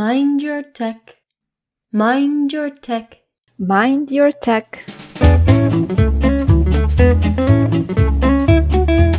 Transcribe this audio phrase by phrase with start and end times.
[0.00, 1.16] Mind your tech.
[1.92, 3.20] Mind your tech.
[3.58, 4.82] Mind your tech.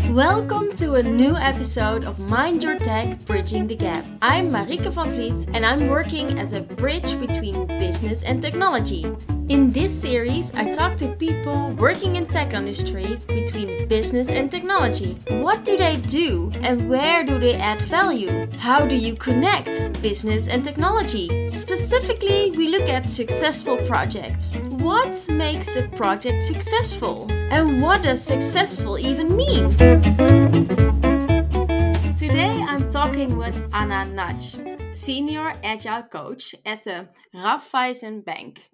[0.10, 4.06] Welcome to a new episode of Mind Your Tech Bridging the Gap.
[4.22, 9.06] I'm Marike van Vliet and I'm working as a bridge between business and technology.
[9.50, 15.18] In this series, I talk to people working in tech industry between business and technology.
[15.28, 18.48] What do they do and where do they add value?
[18.58, 21.48] How do you connect business and technology?
[21.48, 24.56] Specifically, we look at successful projects.
[24.56, 27.28] What makes a project successful?
[27.52, 29.76] And what does successful even mean?
[32.16, 34.56] Today I'm talking with Anna Nudge,
[34.96, 38.70] Senior Agile Coach at the Raiffeisen Bank.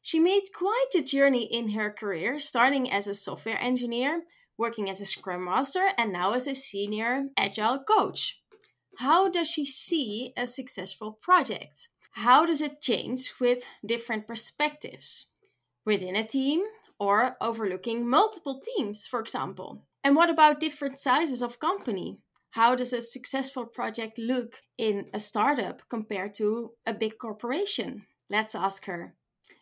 [0.00, 4.22] She made quite a journey in her career, starting as a software engineer,
[4.56, 8.40] working as a Scrum Master, and now as a Senior Agile Coach.
[8.96, 11.90] How does she see a successful project?
[12.12, 15.26] How does it change with different perspectives?
[15.84, 16.62] Within a team
[16.98, 19.84] or overlooking multiple teams, for example?
[20.02, 22.18] And what about different sizes of company?
[22.50, 28.06] How does a successful project look in a startup compared to a big corporation?
[28.30, 29.14] Let's ask her.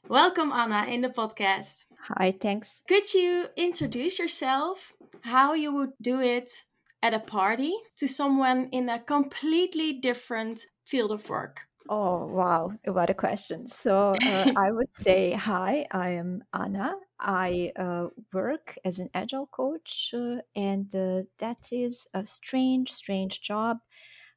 [0.08, 1.84] Welcome, Anna, in the podcast.
[2.08, 2.82] Hi, thanks.
[2.88, 4.92] Could you introduce yourself,
[5.22, 6.62] how you would do it
[7.02, 11.65] at a party to someone in a completely different field of work?
[11.88, 12.72] Oh, wow.
[12.84, 13.68] What a question.
[13.68, 16.94] So, uh, I would say, hi, I am Anna.
[17.20, 23.40] I uh, work as an agile coach, uh, and uh, that is a strange, strange
[23.40, 23.78] job.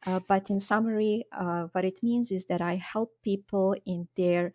[0.06, 4.54] Uh, but in summary, uh, what it means is that I help people in their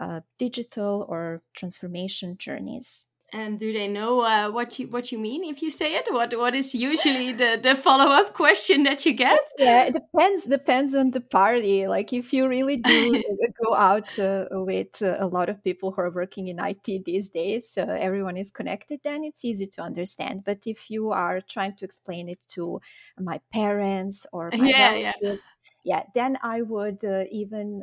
[0.00, 3.06] uh, digital or transformation journeys.
[3.34, 6.06] And do they know uh, what you what you mean if you say it?
[6.10, 9.40] What what is usually the, the follow up question that you get?
[9.58, 11.86] Yeah, it depends depends on the party.
[11.86, 13.22] Like if you really do
[13.64, 17.30] go out uh, with uh, a lot of people who are working in IT these
[17.30, 19.00] days, uh, everyone is connected.
[19.02, 20.44] Then it's easy to understand.
[20.44, 22.82] But if you are trying to explain it to
[23.18, 25.42] my parents or my yeah, relatives,
[25.84, 25.96] yeah.
[25.96, 27.82] yeah, then I would uh, even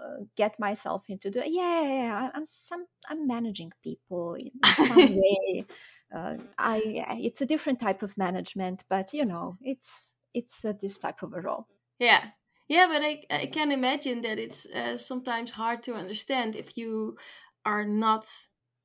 [0.00, 4.50] uh, uh, get myself into the yeah, yeah, yeah, I'm some I'm managing people in
[4.74, 5.66] some way.
[6.14, 6.80] Uh, I
[7.20, 11.32] it's a different type of management, but you know it's it's uh, this type of
[11.34, 11.66] a role.
[11.98, 12.30] Yeah,
[12.68, 17.16] yeah, but I I can imagine that it's uh, sometimes hard to understand if you
[17.64, 18.26] are not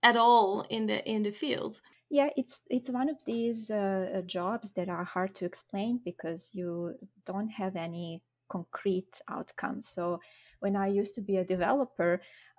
[0.03, 1.81] at all in the in the field.
[2.09, 6.95] Yeah, it's it's one of these uh, jobs that are hard to explain because you
[7.25, 10.19] don't have any concrete outcome So
[10.65, 12.11] when I used to be a developer,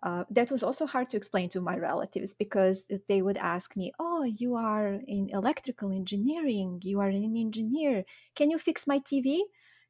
[0.06, 3.86] uh, that was also hard to explain to my relatives because they would ask me,
[3.98, 8.04] Oh, you are in electrical engineering, you are an engineer.
[8.38, 9.28] Can you fix my TV?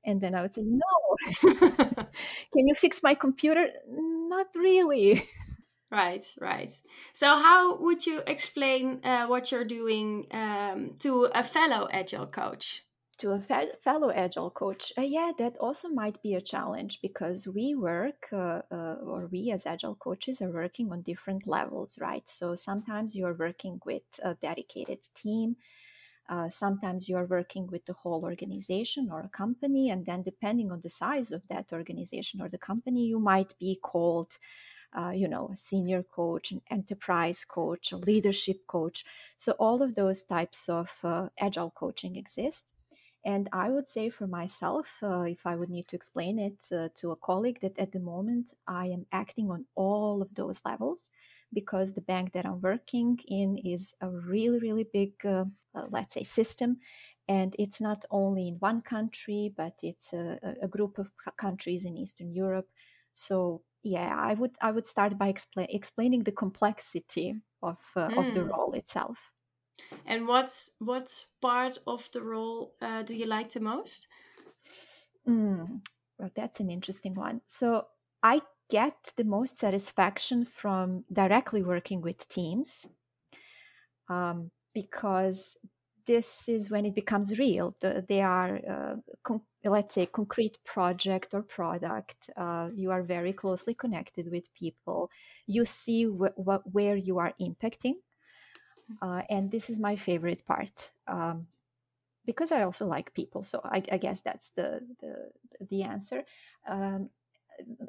[0.09, 0.93] And then I would say, No.
[2.53, 3.65] Can you fix my computer?
[3.89, 5.29] Not really.
[5.91, 6.73] Right, right.
[7.13, 12.83] So, how would you explain uh, what you're doing um, to a fellow agile coach?
[13.19, 13.41] To a
[13.81, 18.63] fellow agile coach uh, yeah that also might be a challenge because we work uh,
[18.71, 23.35] uh, or we as agile coaches are working on different levels right so sometimes you're
[23.35, 25.57] working with a dedicated team
[26.29, 30.81] uh, sometimes you're working with the whole organization or a company and then depending on
[30.81, 34.39] the size of that organization or the company you might be called
[34.97, 39.05] uh, you know, a senior coach, an enterprise coach, a leadership coach.
[39.37, 42.65] So, all of those types of uh, agile coaching exist.
[43.27, 46.91] And I would say for myself, uh, if I would need to explain it uh,
[46.95, 51.11] to a colleague, that at the moment I am acting on all of those levels
[51.53, 56.15] because the bank that I'm working in is a really, really big, uh, uh let's
[56.15, 56.79] say, system.
[57.27, 61.97] And it's not only in one country, but it's a, a group of countries in
[61.97, 62.69] Eastern Europe.
[63.13, 68.17] So yeah, I would I would start by expla- explaining the complexity of mm.
[68.19, 68.51] of the hmm.
[68.51, 69.33] role itself.
[70.07, 74.09] And what's what part of the role uh, do you like the most?
[75.27, 75.87] Mm,
[76.19, 77.43] well, that's an interesting one.
[77.47, 77.89] So
[78.23, 82.89] I get the most satisfaction from directly working with teams
[84.09, 85.57] um, because
[86.07, 87.75] this is when it becomes real.
[87.81, 88.97] The, they are, uh,
[89.65, 92.31] let's say, concrete project or product.
[92.37, 95.11] Uh, you are very closely connected with people.
[95.47, 97.95] You see wh- wh- where you are impacting
[99.03, 101.47] uh, and this is my favorite part um,
[102.25, 103.43] because I also like people.
[103.45, 105.31] So I, I guess that's the the,
[105.69, 106.25] the answer.
[106.69, 107.11] Um,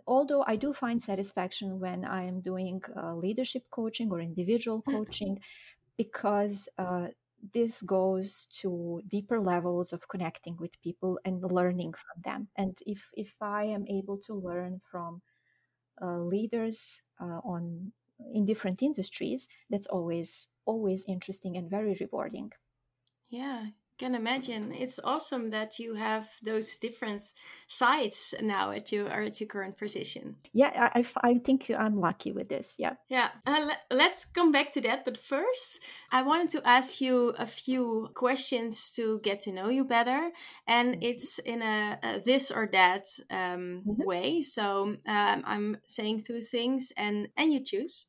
[0.05, 4.94] although I do find satisfaction when I am doing uh, leadership coaching or individual mm.
[4.94, 5.39] coaching,
[5.97, 7.07] because uh,
[7.53, 12.47] this goes to deeper levels of connecting with people and learning from them.
[12.55, 15.21] And if if I am able to learn from
[16.01, 22.51] uh, leaders uh, on in different industries, that's always always interesting and very rewarding.
[23.29, 23.67] Yeah,
[23.97, 24.71] can imagine.
[24.71, 27.21] It's awesome that you have those different
[27.67, 30.35] sides now at your at your current position.
[30.53, 32.75] Yeah, I, I think I'm lucky with this.
[32.77, 32.94] Yeah.
[33.09, 33.29] Yeah.
[33.45, 35.05] Uh, let, us come back to that.
[35.05, 35.79] But first,
[36.11, 40.31] I wanted to ask you a few questions to get to know you better.
[40.67, 41.03] And mm-hmm.
[41.03, 44.03] it's in a, a this or that um, mm-hmm.
[44.03, 44.41] way.
[44.41, 48.07] So um, I'm saying two things and, and you choose.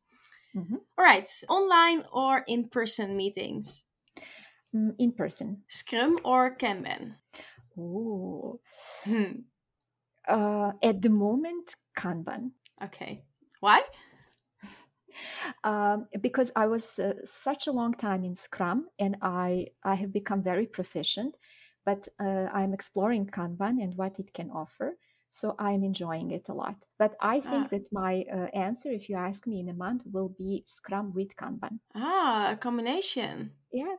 [0.57, 0.77] Mm-hmm.
[0.97, 1.29] All right.
[1.49, 3.85] Online or in person meetings?
[4.75, 5.63] Mm, in person.
[5.69, 7.15] Scrum or Kanban?
[7.79, 8.61] Ooh.
[9.05, 9.45] Hmm.
[10.27, 12.53] Uh, at the moment, Kanban.
[12.83, 13.23] Okay.
[13.61, 13.83] Why?
[15.65, 20.13] Um, because I was uh, such a long time in Scrum and I, I have
[20.13, 21.37] become very proficient,
[21.85, 24.97] but uh, I'm exploring Kanban and what it can offer.
[25.31, 26.77] So I'm enjoying it a lot.
[26.99, 27.69] But I think ah.
[27.73, 31.35] that my uh, answer, if you ask me in a month, will be Scrum with
[31.35, 31.81] Kanban.
[31.97, 33.51] Ah, a combination.
[33.73, 33.97] Yeah,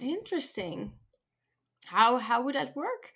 [0.00, 0.92] Interesting.
[1.86, 3.12] How how would that work?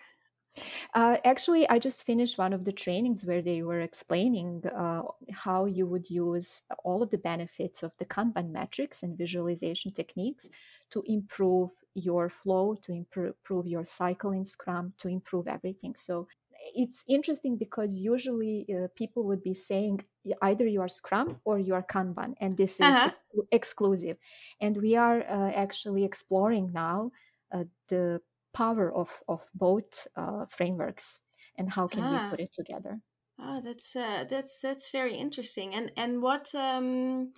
[0.94, 5.02] Uh, actually, I just finished one of the trainings where they were explaining uh,
[5.32, 10.48] how you would use all of the benefits of the Kanban metrics and visualization techniques
[10.90, 15.94] to improve your flow, to improve your cycle in Scrum, to improve everything.
[15.96, 16.28] So
[16.74, 20.00] it's interesting because usually uh, people would be saying
[20.42, 23.10] either you are Scrum or you are Kanban, and this is uh-huh.
[23.10, 24.16] ex- exclusive.
[24.60, 27.12] And we are uh, actually exploring now
[27.52, 28.20] uh, the
[28.52, 31.20] power of of both uh, frameworks
[31.56, 32.10] and how can ah.
[32.10, 33.00] we put it together.
[33.38, 35.74] Ah, that's uh, that's that's very interesting.
[35.74, 37.32] And and what um,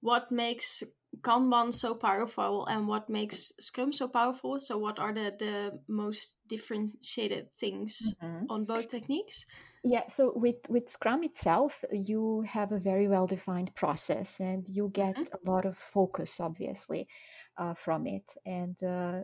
[0.00, 0.82] what makes
[1.20, 4.58] Kanban so powerful and what makes Scrum so powerful?
[4.58, 8.46] So, what are the, the most differentiated things mm-hmm.
[8.48, 9.46] on both techniques?
[9.84, 14.90] Yeah, so with, with Scrum itself, you have a very well defined process and you
[14.94, 15.48] get mm-hmm.
[15.48, 17.08] a lot of focus, obviously,
[17.58, 18.32] uh, from it.
[18.46, 19.22] And uh,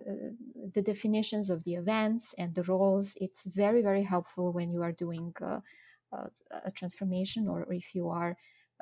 [0.74, 4.90] the definitions of the events and the roles, it's very, very helpful when you are
[4.90, 5.60] doing uh,
[6.64, 8.34] a transformation or if you are uh,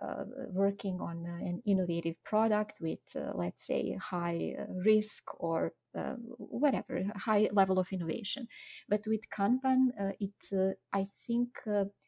[0.03, 5.73] Uh, working on uh, an innovative product with, uh, let's say, high uh, risk or
[5.95, 8.47] um, whatever, high level of innovation.
[8.91, 11.49] But with Kanban, uh, it, I think,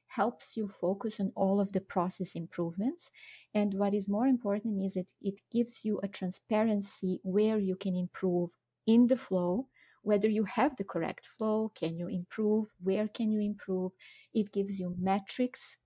[0.09, 3.11] helps you focus on all of the process improvements.
[3.55, 7.97] And what is more important is that it gives you a transparency where you can
[7.97, 8.51] improve
[8.87, 9.69] in the flow,
[10.03, 13.93] whether you have the correct flow, can you improve, where can you improve.
[14.35, 15.79] It gives you metrics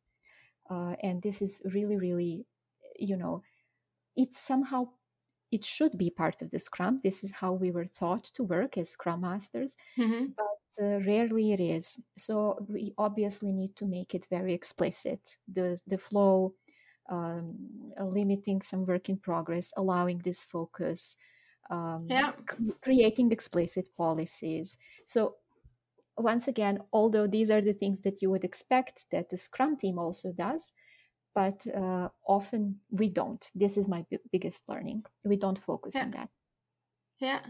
[0.71, 2.47] uh, and this is really really
[2.99, 3.43] you know
[4.17, 4.89] it's somehow
[5.51, 8.79] it should be part of the scrum this is how we were taught to work
[8.79, 10.27] as scrum masters mm-hmm.
[10.37, 15.79] but uh, rarely it is so we obviously need to make it very explicit the
[15.87, 16.55] the flow
[17.11, 17.57] um,
[18.01, 21.17] limiting some work in progress allowing this focus
[21.71, 22.33] um, yeah.
[22.83, 25.37] creating explicit policies so
[26.17, 29.99] once again, although these are the things that you would expect that the Scrum team
[29.99, 30.73] also does,
[31.35, 33.51] but uh, often we don't.
[33.55, 35.05] This is my b- biggest learning.
[35.25, 36.03] We don't focus yeah.
[36.03, 36.29] on that.
[37.19, 37.41] Yeah.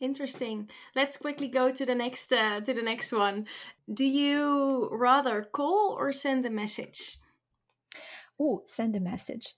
[0.00, 0.70] Interesting.
[0.94, 3.46] Let's quickly go to the next uh, to the next one.
[3.92, 7.18] Do you rather call or send a message?
[8.40, 9.56] Oh, send a message.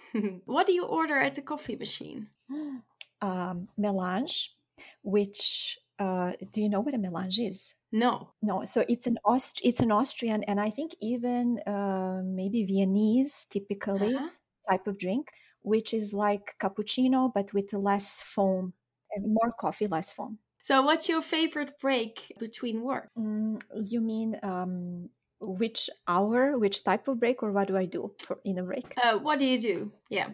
[0.46, 2.28] what do you order at the coffee machine?
[3.24, 4.56] Um, melange,
[5.04, 7.74] which uh, do you know what a melange is?
[7.92, 8.64] No, no.
[8.64, 14.14] So it's an Aust- it's an Austrian, and I think even uh, maybe Viennese, typically
[14.14, 14.28] uh-huh.
[14.70, 15.30] type of drink,
[15.62, 18.72] which is like cappuccino but with less foam
[19.14, 20.38] and more coffee, less foam.
[20.62, 23.10] So, what's your favorite break between work?
[23.18, 28.14] Mm, you mean um, which hour, which type of break, or what do I do
[28.18, 28.94] for in a break?
[29.02, 29.92] Uh, what do you do?
[30.08, 30.30] Yeah.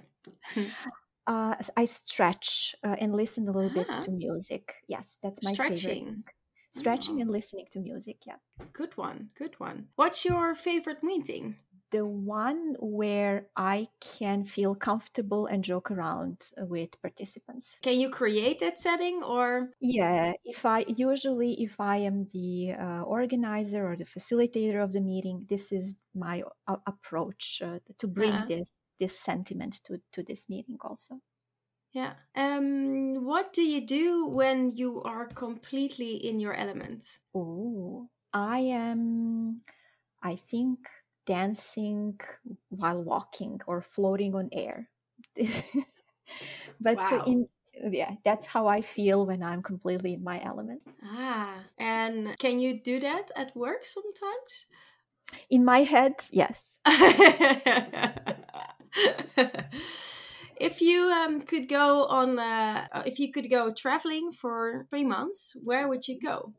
[1.29, 4.05] Uh, I stretch uh, and listen a little bit ah.
[4.05, 4.77] to music.
[4.89, 6.07] Yes, that's my stretching.
[6.07, 6.25] Favorite.
[6.75, 7.23] Stretching oh.
[7.23, 8.17] and listening to music.
[8.27, 8.37] Yeah.
[8.73, 9.29] Good one.
[9.37, 9.89] Good one.
[9.97, 11.57] What's your favorite meeting?
[11.91, 17.79] The one where I can feel comfortable and joke around with participants.
[17.83, 19.71] Can you create that setting or?
[19.81, 25.01] Yeah, if I usually if I am the uh, organizer or the facilitator of the
[25.01, 28.47] meeting, this is my uh, approach uh, to bring uh-huh.
[28.49, 31.21] this this sentiment to to this meeting also
[31.93, 38.59] yeah um what do you do when you are completely in your element oh i
[38.59, 39.61] am
[40.23, 40.89] i think
[41.27, 42.19] dancing
[42.69, 44.89] while walking or floating on air
[46.81, 47.25] but wow.
[47.27, 47.49] in
[47.91, 50.83] yeah, that's how I feel when I'm completely in my element.
[51.05, 54.67] Ah, and can you do that at work sometimes?
[55.51, 56.77] In my head, yes.
[60.57, 65.57] if you um, could go on, uh, if you could go traveling for three months,
[65.65, 66.55] where would you go?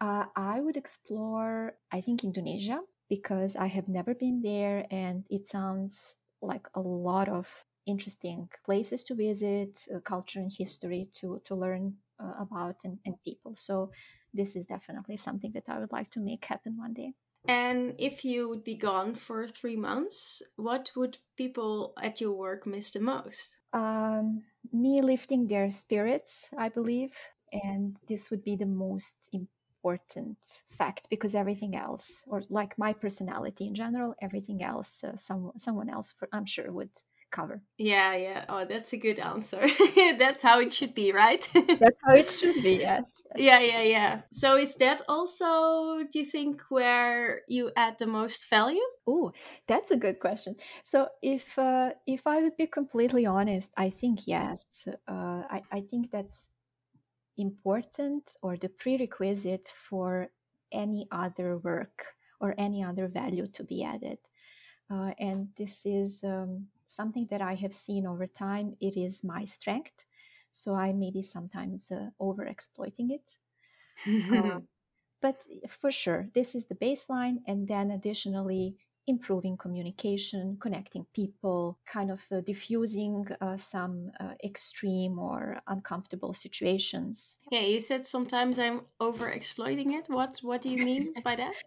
[0.00, 5.46] Uh, I would explore, I think, Indonesia because I have never been there and it
[5.46, 11.54] sounds like a lot of interesting places to visit, uh, culture and history to, to
[11.54, 13.54] learn uh, about and, and people.
[13.56, 13.90] So,
[14.32, 17.14] this is definitely something that I would like to make happen one day.
[17.46, 22.66] And if you would be gone for three months, what would people at your work
[22.66, 23.54] miss the most?
[23.72, 27.12] Um, me lifting their spirits, I believe.
[27.52, 30.38] And this would be the most important
[30.70, 35.90] fact because everything else, or like my personality in general, everything else, uh, some, someone
[35.90, 36.90] else, for, I'm sure, would
[37.34, 37.60] cover.
[37.76, 38.44] Yeah, yeah.
[38.48, 39.60] Oh, that's a good answer.
[40.18, 41.42] that's how it should be, right?
[41.54, 43.22] that's how it should be, yes.
[43.36, 44.20] Yeah, yeah, yeah.
[44.30, 48.86] So is that also, do you think, where you add the most value?
[49.06, 49.32] Oh,
[49.66, 50.54] that's a good question.
[50.84, 54.86] So if uh, if I would be completely honest, I think yes.
[55.08, 56.48] Uh, I, I think that's
[57.36, 60.28] important or the prerequisite for
[60.72, 64.18] any other work or any other value to be added.
[64.90, 68.76] Uh, and this is um, something that I have seen over time.
[68.80, 70.04] It is my strength.
[70.52, 73.36] So I maybe sometimes uh, over exploiting it.
[74.36, 74.60] uh,
[75.20, 77.38] but for sure, this is the baseline.
[77.46, 78.76] And then additionally,
[79.06, 87.38] improving communication, connecting people, kind of uh, diffusing uh, some uh, extreme or uncomfortable situations.
[87.50, 90.08] Yeah, you said sometimes I'm over exploiting it.
[90.08, 91.54] What what do you mean by that?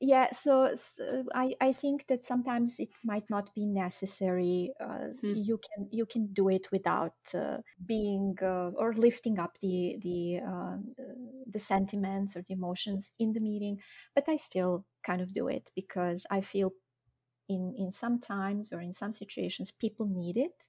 [0.00, 5.34] yeah so, so, I, I think that sometimes it might not be necessary uh, hmm.
[5.34, 10.40] you can you can do it without uh, being uh, or lifting up the the
[10.46, 10.76] uh,
[11.46, 13.78] the sentiments or the emotions in the meeting
[14.14, 16.72] but i still kind of do it because i feel
[17.48, 20.66] in in some times or in some situations people need it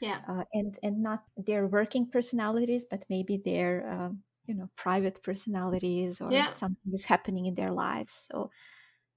[0.00, 5.22] yeah uh, and and not their working personalities but maybe their um, you know private
[5.22, 6.52] personalities or yeah.
[6.52, 8.28] something is happening in their lives.
[8.30, 8.50] So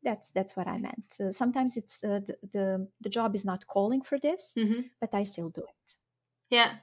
[0.06, 1.08] that's that's what i meant.
[1.20, 4.82] Uh, sometimes it's uh, the, the, the job is not calling for this mm-hmm.
[5.02, 5.96] but i still do it.
[6.50, 6.76] Yeah.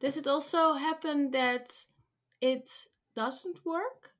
[0.00, 1.70] Does it also happen that
[2.40, 2.68] it
[3.14, 4.10] doesn't work?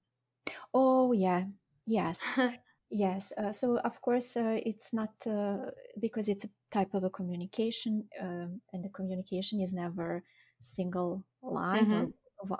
[0.72, 1.44] Oh yeah.
[1.86, 2.22] Yes.
[2.88, 3.32] Yes.
[3.36, 8.04] Uh, so of course uh, it's not uh, because it's a type of a communication
[8.22, 10.22] um, and the communication is never
[10.62, 11.92] single line mm-hmm.
[11.92, 12.08] or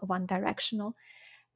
[0.03, 0.95] one directional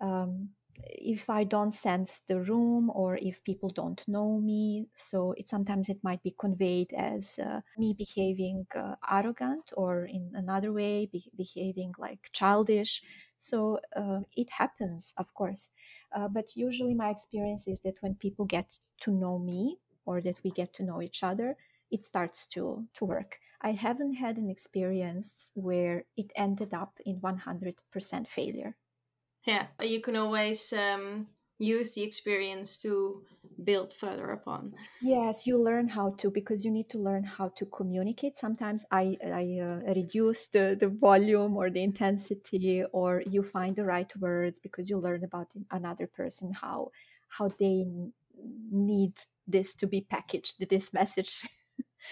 [0.01, 0.51] um,
[0.85, 4.87] if I don't sense the room or if people don't know me.
[4.97, 10.33] So it sometimes it might be conveyed as uh, me behaving uh, arrogant or in
[10.35, 13.03] another way be- behaving like childish.
[13.39, 15.71] So uh, it happens, of course.
[16.13, 20.41] Uh, but usually my experience is that when people get to know me or that
[20.43, 21.57] we get to know each other,
[21.91, 23.39] it starts to to work.
[23.63, 28.77] I haven't had an experience where it ended up in 100% failure.
[29.47, 31.27] Yeah you can always um,
[31.59, 33.23] use the experience to
[33.65, 34.75] build further upon.
[35.01, 38.39] Yes you learn how to because you need to learn how to communicate.
[38.39, 43.85] Sometimes i i uh, reduce the the volume or the intensity or you find the
[43.85, 46.91] right words because you learn about another person how
[47.29, 47.87] how they
[48.71, 49.13] need
[49.47, 51.47] this to be packaged this message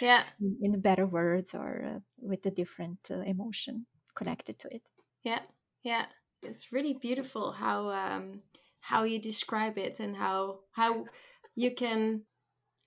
[0.00, 0.25] yeah.
[0.61, 4.83] in better words or uh, with a different uh, emotion connected to it.
[5.25, 5.40] Yeah.
[5.83, 6.07] Yeah.
[6.42, 8.42] It's really beautiful how um,
[8.80, 11.07] how you describe it and how how
[11.54, 12.23] you can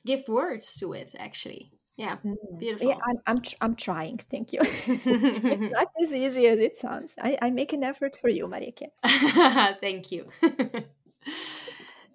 [0.06, 1.72] give words to it actually.
[1.98, 2.18] Yeah.
[2.26, 2.36] Mm.
[2.58, 2.88] beautiful.
[2.90, 4.20] Yeah i'm i'm, tr- I'm trying.
[4.30, 4.62] Thank you.
[4.64, 7.16] It's not as easy as it sounds.
[7.22, 8.88] I, I make an effort for you marike.
[9.82, 10.32] Thank you.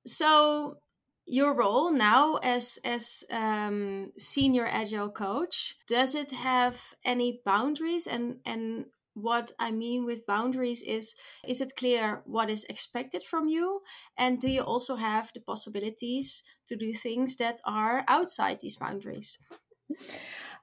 [0.07, 0.79] So
[1.27, 8.37] your role now as as um, senior agile coach does it have any boundaries and
[8.45, 11.15] and what I mean with boundaries is
[11.49, 13.81] is it clear what is expected from you?
[14.19, 19.39] And do you also have the possibilities to do things that are outside these boundaries?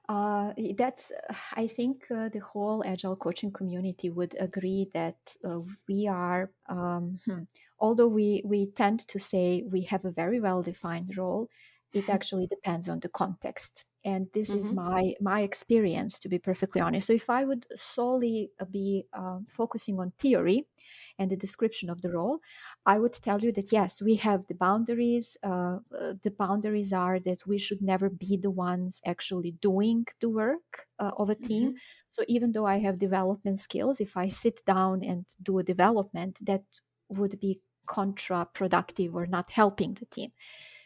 [0.08, 1.10] Uh, that's,
[1.56, 7.20] I think, uh, the whole agile coaching community would agree that uh, we are, um,
[7.24, 7.44] hmm,
[7.84, 11.48] although we, we tend to say we have a very well defined role,
[11.92, 14.60] it actually depends on the context and this mm-hmm.
[14.60, 19.06] is my my experience to be perfectly honest so if i would solely uh, be
[19.20, 20.58] uh, focusing on theory
[21.18, 22.36] and the description of the role
[22.84, 27.18] i would tell you that yes we have the boundaries uh, uh the boundaries are
[27.18, 31.68] that we should never be the ones actually doing the work uh, of a team
[31.68, 31.92] mm-hmm.
[32.14, 36.38] So even though I have development skills, if I sit down and do a development,
[36.42, 36.62] that
[37.08, 40.32] would be contraproductive or not helping the team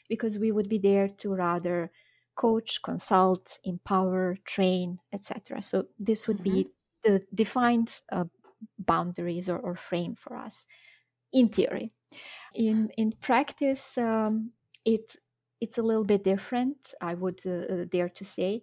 [0.08, 1.90] because we would be there to rather
[2.34, 5.60] coach, consult, empower, train, etc.
[5.60, 6.54] So this would mm-hmm.
[6.54, 6.70] be
[7.02, 8.24] the defined uh,
[8.78, 10.64] boundaries or, or, frame for us
[11.32, 11.92] in theory.
[12.54, 14.52] In in practice, um,
[14.84, 15.16] it
[15.60, 16.94] it's a little bit different.
[17.00, 18.62] I would uh, uh dare to say.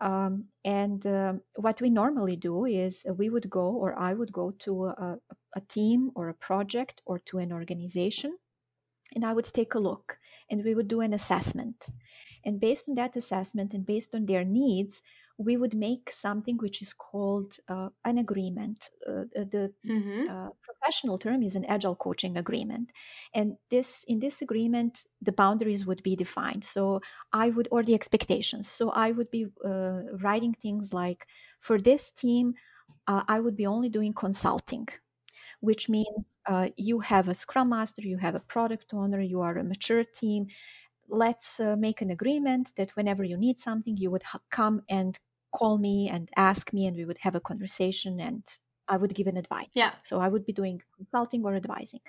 [0.00, 4.50] Um, and um, what we normally do is we would go, or I would go
[4.58, 8.38] to a, a team or a project or to an organization,
[9.14, 10.18] and I would take a look
[10.50, 11.88] and we would do an assessment.
[12.44, 15.02] And based on that assessment and based on their needs,
[15.38, 18.90] we would make something which is called uh, an agreement.
[19.06, 20.30] Uh, the mm-hmm.
[20.30, 22.90] uh, professional term is an agile coaching agreement,
[23.34, 26.64] and this in this agreement the boundaries would be defined.
[26.64, 27.00] So
[27.32, 28.68] I would or the expectations.
[28.68, 31.26] So I would be uh, writing things like,
[31.60, 32.54] for this team,
[33.06, 34.88] uh, I would be only doing consulting
[35.60, 39.56] which means uh, you have a scrum master, you have a product owner, you are
[39.56, 40.46] a mature team.
[41.08, 45.18] Let's uh, make an agreement that whenever you need something, you would ha- come and
[45.52, 48.42] call me and ask me, and we would have a conversation and
[48.88, 49.70] I would give an advice.
[49.74, 49.92] Yeah.
[50.02, 52.00] So I would be doing consulting or advising.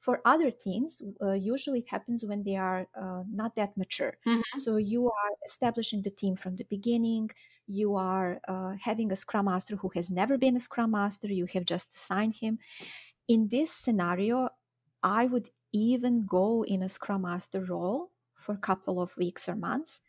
[0.00, 4.14] For other teams, uh, usually it happens when they are uh, not that mature.
[4.26, 4.58] Mm-hmm.
[4.58, 7.30] So you are establishing the team from the beginning
[7.70, 11.46] you are uh, having a scrum master who has never been a scrum master you
[11.46, 12.58] have just assigned him.
[13.28, 14.48] In this scenario
[15.02, 19.56] i would even go in a scrum master role for a couple of weeks or
[19.56, 20.00] months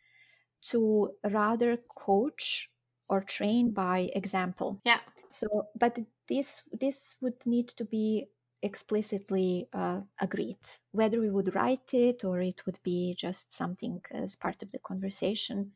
[0.62, 2.70] to rather coach
[3.08, 4.80] or train by example.
[4.84, 5.00] Yeah.
[5.30, 8.28] So but this this would need to be
[8.62, 10.58] explicitly uh, agreed.
[10.92, 14.78] Whether we would write it or it would be just something as part of the
[14.78, 15.72] conversation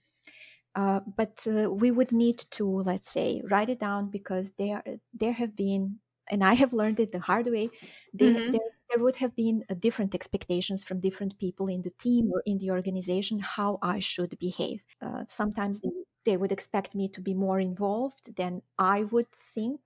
[0.76, 4.83] uh, but uh, we would need to, let's say, write it down because there
[5.14, 7.71] there have been, and I have learned it the hard way.
[8.12, 8.50] There, mm-hmm.
[8.50, 12.42] there, there, would have been uh, different expectations from different people in the team or
[12.45, 14.83] in the organization how I should behave.
[15.00, 15.90] Uh, sometimes they,
[16.26, 19.80] they would expect me to be more involved than I would think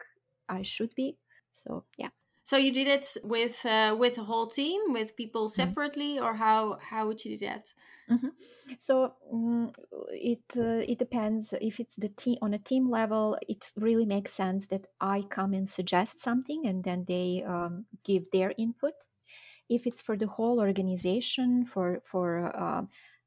[0.48, 1.18] I should be.
[1.52, 2.10] So yeah.
[2.42, 5.62] So you did it with uh, with a whole team, with people mm-hmm.
[5.62, 6.24] separately, mm-hmm.
[6.24, 7.72] or how how would you do that?
[8.10, 8.28] Mm-hmm.
[8.78, 9.72] So um,
[10.10, 11.54] it uh, it depends.
[11.60, 15.54] If it's the team on a team level, it really makes sense that I come
[15.54, 18.94] and suggest something, and then they um, give their input.
[19.68, 22.82] If it's for the whole organization, for for uh,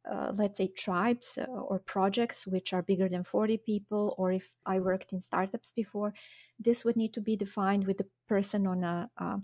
[0.09, 4.51] uh, let's say tribes uh, or projects which are bigger than 40 people or if
[4.65, 6.13] i worked in startups before
[6.59, 9.39] this would need to be defined with the person on a, a,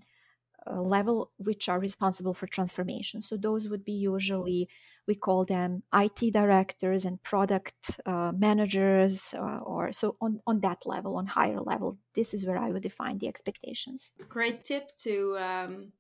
[0.68, 4.68] a level which are responsible for transformation so those would be usually
[5.10, 10.82] we call them IT directors and product uh, managers, uh, or so on, on that
[10.86, 11.98] level, on higher level.
[12.14, 14.12] This is where I would define the expectations.
[14.30, 15.92] Great tip to um,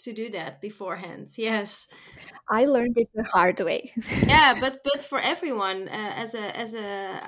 [0.00, 1.86] to do that beforehand yes
[2.50, 3.92] i learned it the hard way
[4.26, 7.20] yeah but but for everyone uh, as a as a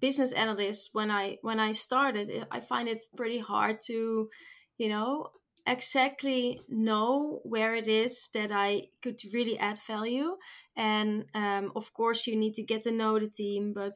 [0.00, 4.28] business analyst when i when i started i find it pretty hard to
[4.76, 5.30] you know
[5.70, 10.36] exactly know where it is that i could really add value.
[10.76, 13.94] And um, of course you need to get to know the team but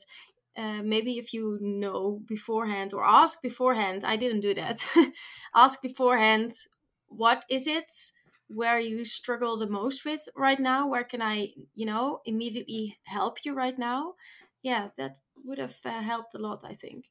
[0.56, 4.78] uh, maybe if you know beforehand or ask beforehand i didn't do that.
[5.54, 6.52] Ask beforehand
[7.08, 7.90] what is it
[8.48, 10.86] where you struggle the most with right now?
[10.88, 14.14] Where can i you know immediately help you right now?
[14.62, 17.06] Yeah that would have uh, helped a lot i think.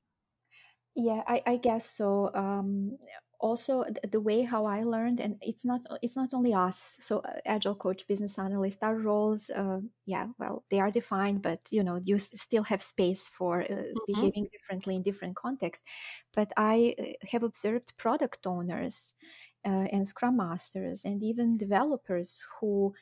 [0.96, 2.32] Yeah i, I guess so.
[2.34, 2.98] Um,
[3.44, 7.34] also the way how i learned and it's not it's not only us so uh,
[7.46, 12.00] agile coach business analyst our roles uh, yeah well they are defined but you know
[12.04, 14.00] you still have space for uh, mm-hmm.
[14.08, 15.84] behaving differently in different contexts
[16.34, 19.14] but i uh, have observed product owners
[19.66, 22.94] uh, and scrum masters and even developers who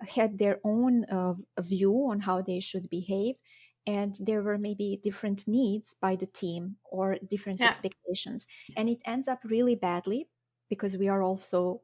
[0.00, 3.36] had their own uh, view on how they should behave
[3.86, 7.68] and there were maybe different needs by the team or different yeah.
[7.68, 8.46] expectations.
[8.76, 10.28] And it ends up really badly
[10.68, 11.82] because we are also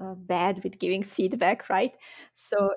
[0.00, 1.94] uh, bad with giving feedback right?
[2.34, 2.70] So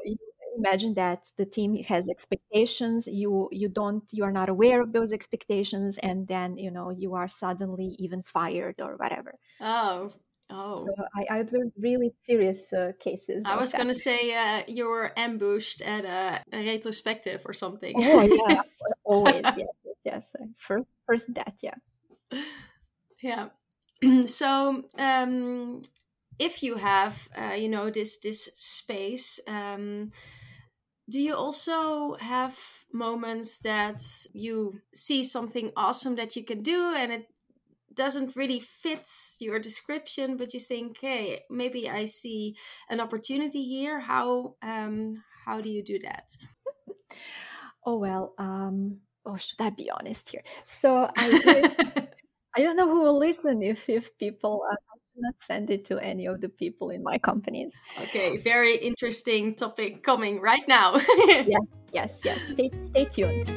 [0.57, 5.11] imagine that the team has expectations you you don't you are not aware of those
[5.11, 9.35] expectations and then you know you are suddenly even fired or whatever.
[9.59, 10.11] Oh
[10.49, 10.86] Oh.
[10.86, 13.45] So I, I observed really serious uh, cases.
[13.45, 17.95] I was going to say uh, you were ambushed at a, a, retrospective or something.
[17.97, 18.62] Oh yeah,
[19.03, 20.23] always yes, yes, yes.
[20.60, 21.75] First, first that, yeah.
[23.21, 23.49] Yeah.
[24.25, 25.81] so um,
[26.38, 29.39] if you have, uh, you know, this this space.
[29.47, 30.12] Um,
[31.08, 32.58] do you also have
[32.91, 34.01] moments that
[34.34, 37.27] you see something awesome that you can do and it
[37.95, 39.08] doesn't really fit
[39.39, 42.55] your description but you think hey maybe i see
[42.89, 45.13] an opportunity here how um
[45.45, 46.36] how do you do that
[47.86, 52.08] oh well um oh should i be honest here so i
[52.58, 54.75] I don't know who will listen if if people uh,
[55.17, 57.79] not send it to any of the people in my companies.
[58.03, 60.93] Okay, very interesting topic coming right now.
[61.17, 61.62] yes,
[61.95, 62.39] yes, yes.
[62.51, 63.47] Stay, stay tuned.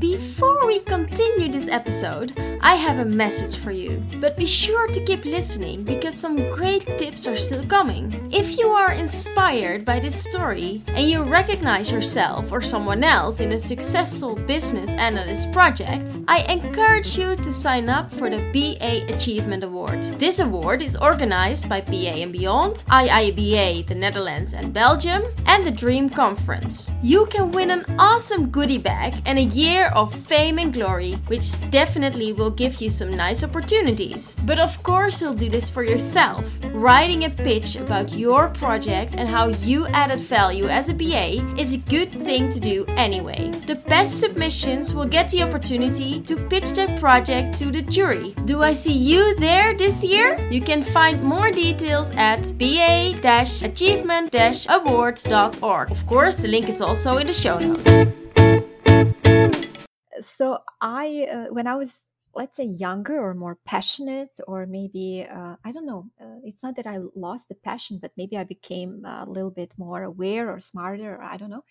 [0.00, 4.02] Before we continue this episode, I have a message for you.
[4.20, 8.28] But be sure to keep listening because some great tips are still coming.
[8.32, 13.52] If you are inspired by this story and you recognize yourself or someone else in
[13.52, 19.64] a successful business analyst project, I encourage you to sign up for the BA Achievement
[19.64, 20.04] Award.
[20.18, 25.70] This award is organized by BA and Beyond, IIBA, the Netherlands and Belgium, and the
[25.84, 26.92] Dream Conference.
[27.02, 31.48] You can win an awesome goodie bag and a year of fame and glory, which
[31.70, 34.36] definitely will give you some nice opportunities.
[34.44, 36.46] But of course, you'll do this for yourself.
[36.66, 41.72] Writing a pitch about your project and how you added value as a BA is
[41.72, 43.50] a good thing to do anyway.
[43.66, 48.34] The best submissions will get the opportunity to pitch their project to the jury.
[48.44, 50.38] Do I see you there this year?
[50.48, 52.44] You can find more details at
[55.90, 58.10] Of course, the link is also in the show notes
[60.22, 61.96] so I, uh, when I was,
[62.34, 66.76] let's say, younger or more passionate, or maybe, uh, I don't know, uh, it's not
[66.76, 70.60] that I lost the passion, but maybe I became a little bit more aware or
[70.60, 71.64] smarter, or I don't know.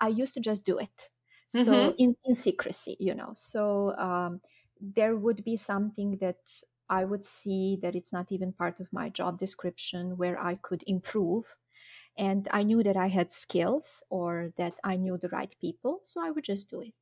[0.00, 1.10] I used to just do it.
[1.50, 1.94] So mm-hmm.
[1.98, 3.34] in, in secrecy, you know.
[3.36, 4.40] So um,
[4.80, 6.40] there would be something that
[6.90, 10.84] I would see that it's not even part of my job description where I could
[10.86, 11.44] improve.
[12.18, 16.00] And I knew that I had skills or that I knew the right people.
[16.04, 16.94] So I would just do it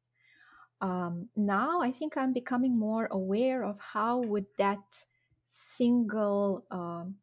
[0.81, 5.05] um, now I think I'm becoming more aware of how would that
[5.49, 7.17] single um,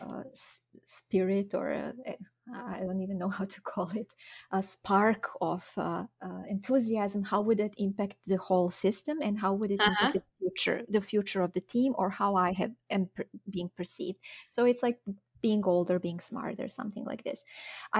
[0.00, 0.22] uh,
[0.86, 1.92] spirit or uh,
[2.54, 4.12] I don't even know how to call it
[4.52, 9.54] a spark of uh, uh, enthusiasm how would that impact the whole system and how
[9.54, 9.90] would it uh-huh.
[9.90, 13.70] impact the future the future of the team or how I have am per- being
[13.76, 14.18] perceived
[14.50, 14.98] so it's like
[15.46, 17.40] being older being smarter something like this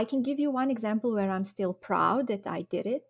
[0.00, 3.04] I can give you one example where I'm still proud that I did it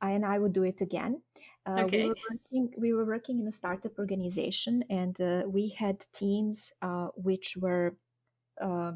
[0.00, 1.22] and I would do it again.
[1.66, 2.04] Uh, okay.
[2.04, 6.72] we, were working, we were working in a startup organization, and uh, we had teams
[6.82, 7.96] uh, which were,
[8.60, 8.92] uh,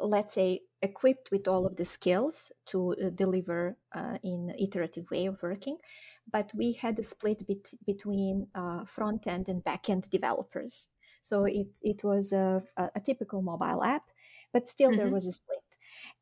[0.00, 5.26] let's say, equipped with all of the skills to uh, deliver uh, in iterative way
[5.26, 5.76] of working.
[6.30, 8.48] But we had a split bet- between
[8.86, 10.86] front end and back end developers.
[11.22, 14.10] So it, it was a, a, typical mobile app,
[14.52, 14.98] but still mm-hmm.
[14.98, 15.62] there was a split.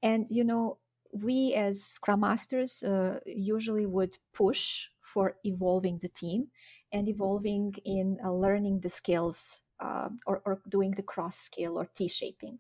[0.03, 0.79] And you know,
[1.13, 6.49] we as scrum masters uh, usually would push for evolving the team
[6.93, 11.87] and evolving in uh, learning the skills uh, or, or, doing the cross skill or
[11.95, 12.59] t shaping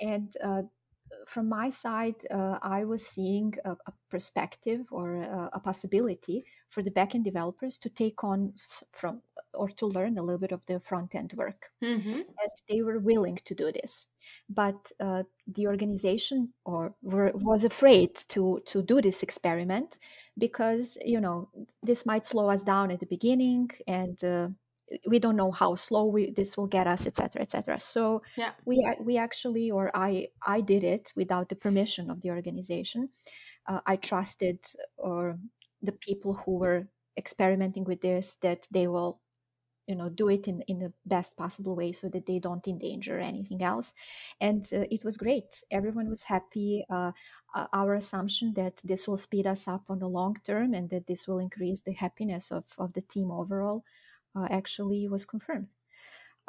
[0.00, 0.62] and uh,
[1.26, 6.82] from my side uh, i was seeing a, a perspective or a, a, possibility for
[6.82, 8.52] the backend developers to take on
[8.92, 9.20] from
[9.54, 12.20] or to learn a little bit of the front end work mm-hmm.
[12.42, 14.06] and they were willing to do this
[14.48, 19.98] but uh, the organization or were, was afraid to to do this experiment
[20.38, 21.48] because you know
[21.82, 24.48] this might slow us down at the beginning and uh,
[25.06, 28.52] we don't know how slow we, this will get us etc etc so yeah.
[28.64, 33.08] we we actually or i i did it without the permission of the organization
[33.68, 34.58] uh, i trusted
[34.96, 35.38] or
[35.82, 39.20] the people who were experimenting with this that they will
[39.86, 43.18] you know do it in in the best possible way so that they don't endanger
[43.18, 43.92] anything else.
[44.40, 45.62] And uh, it was great.
[45.70, 46.84] Everyone was happy.
[46.88, 47.12] Uh,
[47.54, 51.06] uh, our assumption that this will speed us up on the long term and that
[51.06, 53.84] this will increase the happiness of, of the team overall
[54.34, 55.68] uh, actually was confirmed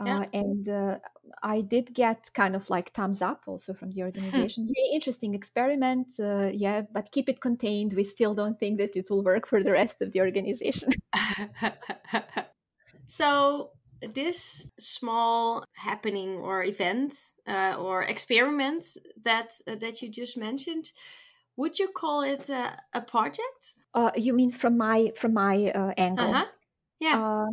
[0.06, 0.20] yeah.
[0.20, 1.00] Uh, and uh,
[1.42, 4.66] I did get kind of like thumbs up also from the organization.
[4.66, 7.94] Very interesting experiment, yeah, but keep it contained.
[7.94, 10.92] We still don't think that it will work for the rest of the organization.
[13.06, 17.14] So this small happening or event
[17.48, 18.86] uh, or experiment
[19.24, 20.92] that uh, that you just mentioned,
[21.56, 23.76] would you call it uh, a project?
[23.94, 26.32] Uh, you mean from my from my uh, angle?
[26.32, 26.46] Uh-huh.
[27.00, 27.46] Yeah.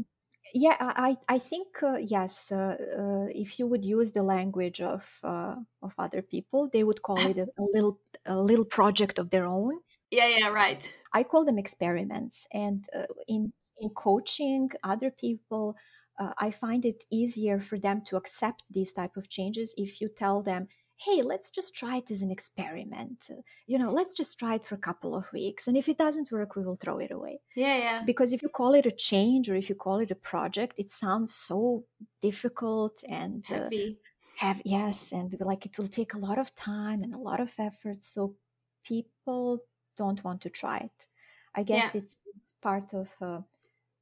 [0.54, 1.68] Uh, yeah, I I think
[2.00, 2.52] yes.
[2.52, 7.48] if you would use the language of of other people, they would call it a,
[7.58, 9.80] a little a little project of their own.
[10.10, 10.82] Yeah, yeah, right.
[11.12, 12.88] I call them experiments, and
[13.28, 15.74] in in coaching other people
[16.18, 20.08] uh, i find it easier for them to accept these type of changes if you
[20.08, 20.68] tell them
[21.04, 23.28] hey, let's just try it as an experiment.
[23.66, 25.66] You know, let's just try it for a couple of weeks.
[25.66, 27.40] And if it doesn't work, we will throw it away.
[27.56, 28.02] Yeah, yeah.
[28.04, 30.90] Because if you call it a change or if you call it a project, it
[30.90, 31.84] sounds so
[32.20, 33.98] difficult and uh, heavy.
[33.98, 37.40] Uh, have yes, and like it will take a lot of time and a lot
[37.40, 37.98] of effort.
[38.02, 38.36] So
[38.84, 39.58] people
[39.96, 41.06] don't want to try it.
[41.54, 42.02] I guess yeah.
[42.02, 43.08] it's, it's part of.
[43.20, 43.40] Uh,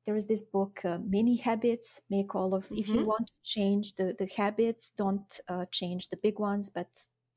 [0.09, 2.79] there is this book uh, mini habits make all of mm-hmm.
[2.79, 3.09] if you mm-hmm.
[3.09, 6.89] want to change the the habits don't uh, change the big ones but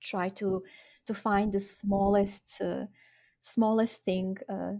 [0.01, 0.63] try to
[1.05, 2.85] to find the smallest uh,
[3.41, 4.75] smallest thing uh,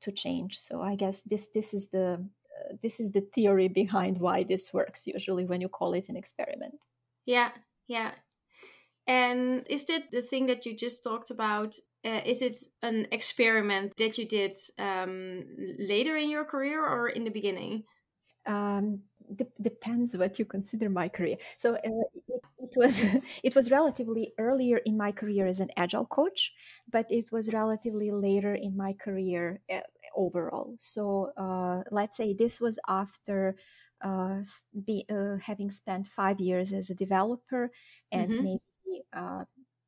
[0.00, 4.18] to change so i guess this this is the uh, this is the theory behind
[4.18, 6.80] why this works usually when you call it an experiment
[7.26, 7.50] yeah
[7.86, 8.10] yeah
[9.06, 13.92] and is that the thing that you just talked about uh, is it an experiment
[13.96, 15.44] that you did um,
[15.78, 17.84] later in your career or in the beginning?
[18.46, 19.00] Um,
[19.34, 21.36] de- depends what you consider my career.
[21.56, 23.02] So uh, it, it, was
[23.42, 26.52] it was relatively earlier in my career as an agile coach,
[26.90, 29.80] but it was relatively later in my career uh,
[30.14, 30.76] overall.
[30.80, 33.56] So uh, let's say this was after
[34.02, 34.40] uh,
[34.84, 37.70] be, uh, having spent five years as a developer
[38.12, 38.44] and mm-hmm.
[38.44, 39.44] maybe uh,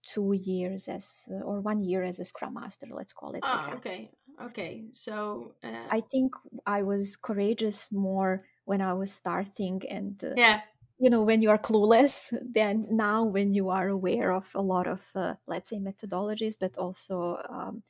[0.07, 3.65] two years as uh, or one year as a scrum master let's call it ah,
[3.67, 4.11] like okay
[4.43, 6.33] okay so uh, i think
[6.67, 10.61] i was courageous more when i was starting and uh, yeah.
[10.99, 14.87] you know when you are clueless then now when you are aware of a lot
[14.87, 17.83] of uh, let's say methodologies but also um,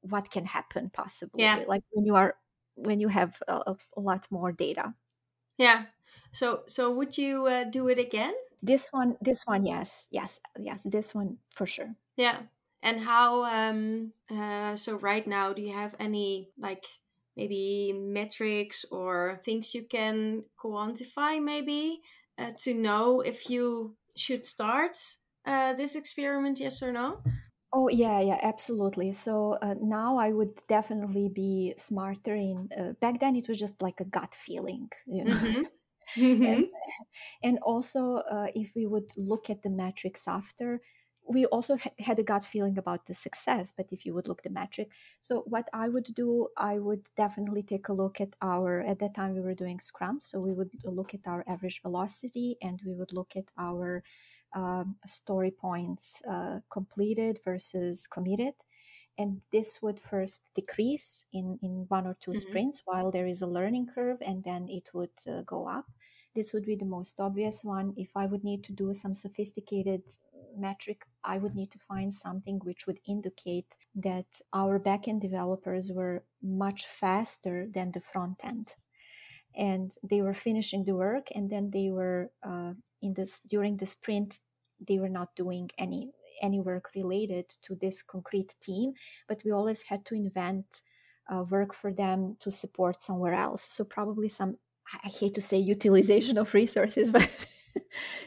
[0.00, 1.64] what can happen possibly yeah.
[1.66, 2.34] like when you are
[2.76, 4.94] when you have a, a lot more data.
[5.58, 5.86] Yeah
[6.32, 10.82] so so would you uh, do it again this one this one yes yes yes
[10.84, 11.96] this one for sure.
[12.16, 12.46] Yeah
[12.82, 16.84] and how um uh so right now do you have any like
[17.36, 22.00] maybe metrics or things you can quantify maybe
[22.36, 24.96] uh, to know if you should start
[25.44, 27.22] uh, this experiment yes or no?
[27.72, 29.12] Oh yeah yeah absolutely.
[29.12, 33.82] So uh, now i would definitely be smarter in uh, back then it was just
[33.82, 35.36] like a gut feeling you know.
[35.36, 35.68] Mm-hmm.
[36.16, 36.44] Mm-hmm.
[36.44, 36.66] And,
[37.42, 40.80] and, also, uh, if we would look at the metrics after,
[41.28, 43.72] we also ha- had a gut feeling about the success.
[43.76, 44.90] But if you would look the metric,
[45.20, 48.80] so what I would do, I would definitely take a look at our.
[48.80, 52.56] At that time, we were doing Scrum, so we would look at our average velocity,
[52.62, 54.02] and we would look at our
[54.54, 58.54] um, story points uh, completed versus committed
[59.18, 62.40] and this would first decrease in, in one or 2 mm-hmm.
[62.40, 65.86] sprints while there is a learning curve and then it would uh, go up
[66.38, 67.92] this would be the most obvious one.
[67.96, 70.02] If i would need to do some sophisticated
[70.66, 76.24] metric i would need to find something which would indicate that our backend developers were
[76.64, 78.68] much faster than the front end.
[79.70, 82.72] And they were finishing the work and then they were uh,
[83.02, 84.30] in this during the sprint
[84.88, 86.02] they were not doing any
[86.40, 88.92] any work related to this concrete team,
[89.28, 90.82] but we always had to invent
[91.32, 93.62] uh, work for them to support somewhere else.
[93.62, 94.56] So probably some
[95.04, 97.30] I hate to say utilization of resources, but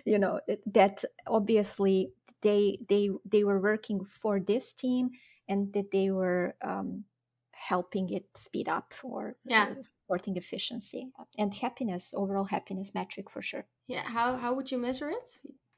[0.06, 5.12] you know that obviously they they they were working for this team
[5.47, 7.04] and that they were um,
[7.52, 9.67] helping it speed up or yeah.
[9.71, 14.80] Uh, supporting efficiency and happiness overall happiness metric for sure yeah how how would you
[14.80, 15.30] measure it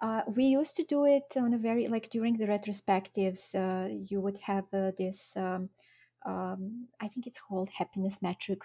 [0.04, 3.56] uh, we used to do it on a very like during the retrospectives.
[3.56, 5.34] Uh, you would have uh, this.
[5.38, 5.70] Um,
[6.26, 8.62] um, I think it's called happiness metric.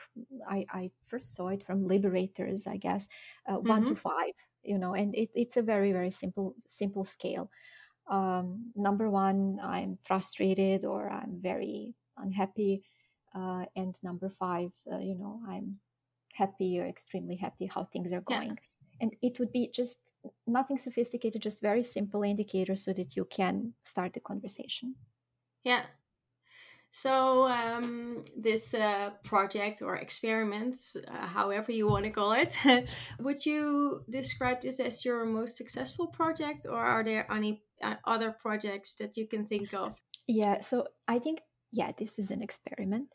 [0.48, 3.08] I, I first saw it from Liberators, I guess,
[3.48, 3.68] mm-hmm.
[3.68, 3.94] one to mm-hmm.
[3.94, 4.34] five.
[4.62, 7.50] You know, and it, it's a very very simple simple scale.
[8.10, 12.82] Um, number one, I'm frustrated or I'm very unhappy,
[13.34, 15.78] uh, and number five, uh, you know, I'm
[16.32, 18.48] happy or extremely happy how things are going.
[18.50, 18.54] Yeah
[19.00, 19.98] and it would be just
[20.46, 24.94] nothing sophisticated just very simple indicators so that you can start the conversation
[25.64, 25.82] yeah
[26.90, 32.56] so um, this uh, project or experiment uh, however you want to call it
[33.20, 38.30] would you describe this as your most successful project or are there any uh, other
[38.30, 41.40] projects that you can think of yeah so i think
[41.72, 43.06] yeah this is an experiment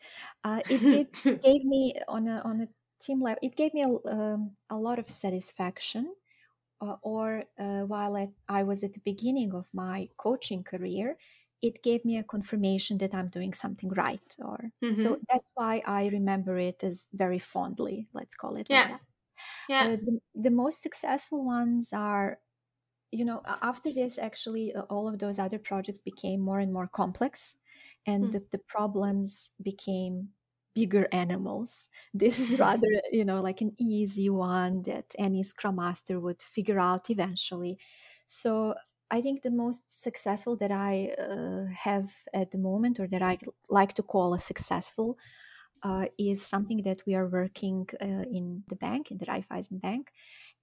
[0.43, 2.67] uh, it, it gave me on a on a
[3.03, 6.13] team level, it gave me a, um, a lot of satisfaction.
[6.81, 11.15] Uh, or uh, while at, I was at the beginning of my coaching career,
[11.63, 14.35] it gave me a confirmation that I'm doing something right.
[14.37, 15.01] Or mm-hmm.
[15.01, 18.07] so that's why I remember it as very fondly.
[18.13, 18.67] Let's call it.
[18.69, 18.99] Yeah, like
[19.69, 19.83] yeah.
[19.85, 22.37] Uh, the, the most successful ones are
[23.11, 26.87] you know after this actually uh, all of those other projects became more and more
[26.87, 27.55] complex
[28.05, 28.31] and mm.
[28.31, 30.29] the, the, problems became
[30.75, 31.89] bigger animals.
[32.13, 36.79] This is rather, you know, like an easy one that any Scrum Master would figure
[36.79, 37.77] out eventually.
[38.27, 38.75] So
[39.15, 43.37] I think the most successful that I uh, have at the moment, or that I
[43.69, 45.17] like to call a successful,
[45.83, 50.11] uh, is something that we are working uh, in the bank, in the Raiffeisen Bank,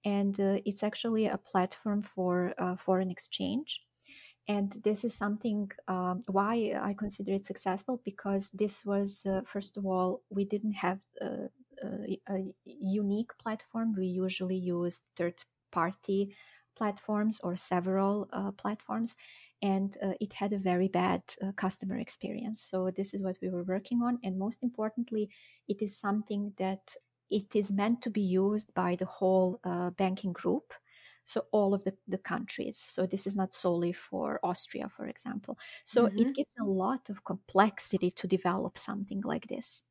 [0.03, 3.85] and uh, it's actually a platform for uh, foreign exchange.
[4.49, 9.77] And this is something um, why I consider it successful because this was, uh, first
[9.77, 11.49] of all, we didn't have a,
[12.27, 13.93] a unique platform.
[13.97, 16.35] We usually used third party
[16.75, 19.15] platforms or several uh, platforms
[19.61, 23.49] and uh, it had a very bad uh, customer experience so this is what we
[23.49, 25.29] were working on and most importantly
[25.67, 26.95] it is something that
[27.29, 30.73] it is meant to be used by the whole uh, banking group
[31.23, 35.57] so all of the, the countries so this is not solely for austria for example
[35.85, 36.17] so mm-hmm.
[36.17, 39.83] it gives a lot of complexity to develop something like this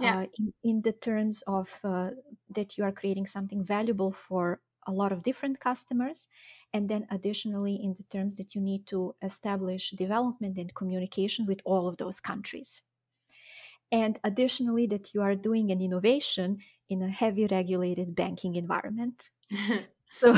[0.00, 0.18] yeah.
[0.18, 2.10] Uh, in, in the terms of uh,
[2.50, 6.28] that you are creating something valuable for a lot of different customers.
[6.72, 11.60] And then additionally in the terms that you need to establish development and communication with
[11.64, 12.82] all of those countries.
[13.90, 19.30] And additionally that you are doing an innovation in a heavy regulated banking environment.
[20.12, 20.36] So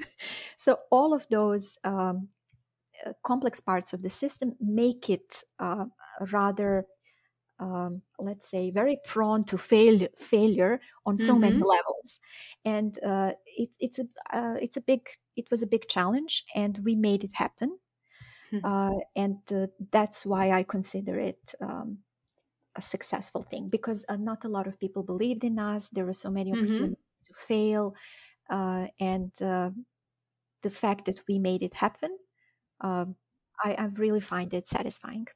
[0.56, 2.28] so all of those um,
[3.04, 5.86] uh, complex parts of the system make it uh,
[6.32, 6.86] rather
[7.60, 11.40] um, let's say, very prone to fail, failure on so mm-hmm.
[11.40, 12.20] many levels.
[12.64, 16.78] And uh, it, it's a uh, it's a big it was a big challenge, and
[16.84, 17.78] we made it happen.
[18.52, 18.64] Mm-hmm.
[18.64, 21.98] Uh, and uh, that's why I consider it um,
[22.76, 25.90] a successful thing because uh, not a lot of people believed in us.
[25.90, 26.64] There were so many mm-hmm.
[26.64, 27.32] opportunities mm-hmm.
[27.32, 27.94] to fail,
[28.50, 29.32] uh, and
[30.62, 32.16] the fact that we made it happen,
[32.80, 33.14] um,
[33.64, 35.28] I, I really find it satisfying.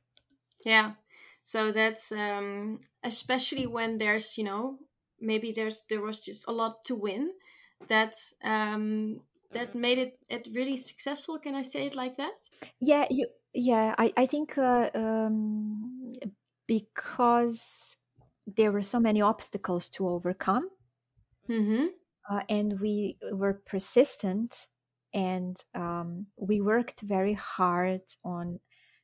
[0.65, 0.93] Yeah,
[1.43, 4.79] so that's um, especially when there's you know
[5.21, 7.31] maybe there's there was just a lot to win
[7.89, 9.21] that um,
[9.53, 11.39] that made it it really successful.
[11.39, 12.35] Can I say it like that?
[12.81, 16.13] Yeah, you yeah I I think uh, um,
[16.67, 17.97] because
[18.47, 20.69] there were so many obstacles to overcome.
[21.49, 21.87] Mm-hmm.
[22.31, 24.69] Uh, and we were persistent
[25.13, 28.61] and um, we worked very hard on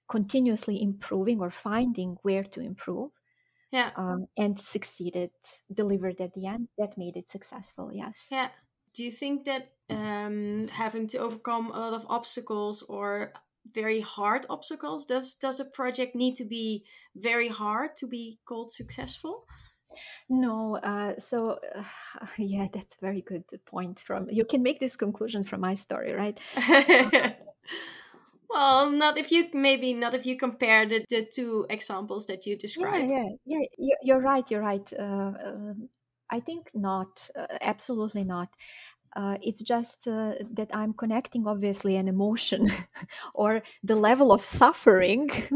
[0.09, 3.11] continuously improving or finding where to improve
[3.71, 3.91] yeah.
[3.97, 5.31] um, and succeeded
[5.73, 8.27] delivered at the end that made it successful yes.
[8.31, 8.49] Yeah.
[8.95, 13.33] Do you think that um, having to overcome a lot of obstacles or
[13.73, 18.73] very hard obstacles does does a project need to be very hard to be called
[18.73, 19.45] successful?
[20.29, 21.83] No uh, so uh,
[22.39, 26.13] yeah that's a very good point from you can make this conclusion from my story
[26.13, 26.41] right
[28.51, 32.57] Well, not if you maybe not if you compare the, the two examples that you
[32.57, 33.11] described.
[33.11, 33.95] Yeah, yeah, yeah.
[34.03, 34.51] You're right.
[34.51, 34.93] You're right.
[34.99, 35.75] Uh, uh,
[36.31, 37.29] I think not.
[37.37, 38.49] Uh, absolutely not.
[39.17, 42.69] Uh, it's just uh, that I'm connecting, obviously, an emotion
[43.35, 45.29] or the level of suffering.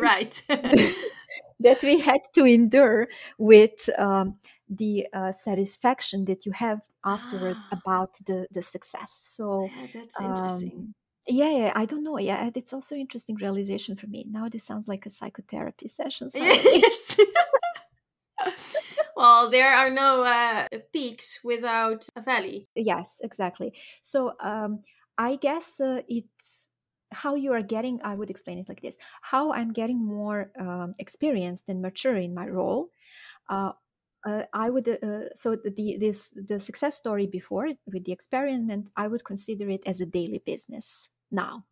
[0.00, 0.42] right.
[1.60, 3.08] that we had to endure
[3.38, 7.78] with um, the uh, satisfaction that you have afterwards ah.
[7.78, 9.12] about the the success.
[9.36, 10.94] So yeah, that's interesting.
[11.28, 12.18] Yeah, yeah, I don't know.
[12.18, 14.26] Yeah, it's also interesting realization for me.
[14.28, 16.30] Now this sounds like a psychotherapy session.
[16.34, 17.16] yes.
[19.16, 22.68] well, there are no uh, peaks without a valley.
[22.74, 23.72] Yes, exactly.
[24.02, 24.80] So um,
[25.16, 26.66] I guess uh, it's
[27.12, 28.00] how you are getting.
[28.02, 32.34] I would explain it like this: how I'm getting more um, experienced and mature in
[32.34, 32.90] my role.
[33.48, 33.72] Uh,
[34.24, 39.08] uh, I would uh, so the this the success story before with the experiment I
[39.08, 41.64] would consider it as a daily business now.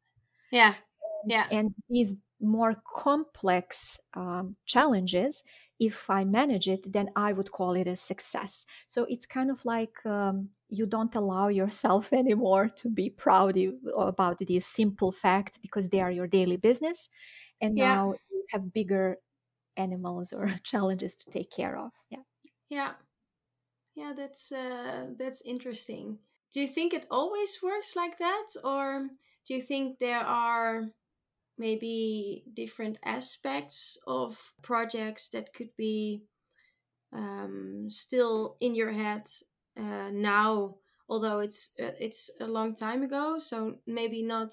[0.50, 0.74] Yeah,
[1.22, 1.46] and, yeah.
[1.50, 5.44] And these more complex um, challenges,
[5.78, 8.66] if I manage it, then I would call it a success.
[8.88, 13.58] So it's kind of like um, you don't allow yourself anymore to be proud
[13.96, 17.08] about these simple facts because they are your daily business,
[17.60, 17.94] and yeah.
[17.94, 19.18] now you have bigger
[19.76, 21.90] animals or challenges to take care of.
[22.10, 22.18] Yeah.
[22.70, 22.94] Yeah.
[23.94, 26.18] Yeah, that's uh, that's interesting.
[26.52, 29.08] Do you think it always works like that, or
[29.46, 30.88] do you think there are
[31.58, 36.24] maybe different aspects of projects that could be
[37.12, 39.28] um, still in your head
[39.78, 40.76] uh, now,
[41.08, 43.38] although it's uh, it's a long time ago?
[43.38, 44.52] So maybe not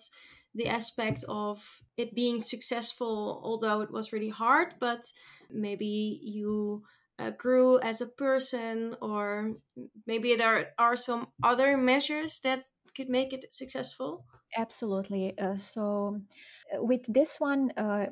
[0.56, 5.12] the aspect of it being successful, although it was really hard, but
[5.52, 6.84] maybe you
[7.20, 9.56] uh, grew as a person, or
[10.06, 14.26] maybe there are some other measures that could make it successful?
[14.56, 15.38] Absolutely.
[15.38, 16.22] Uh, so,
[16.74, 18.08] uh, with this one, uh,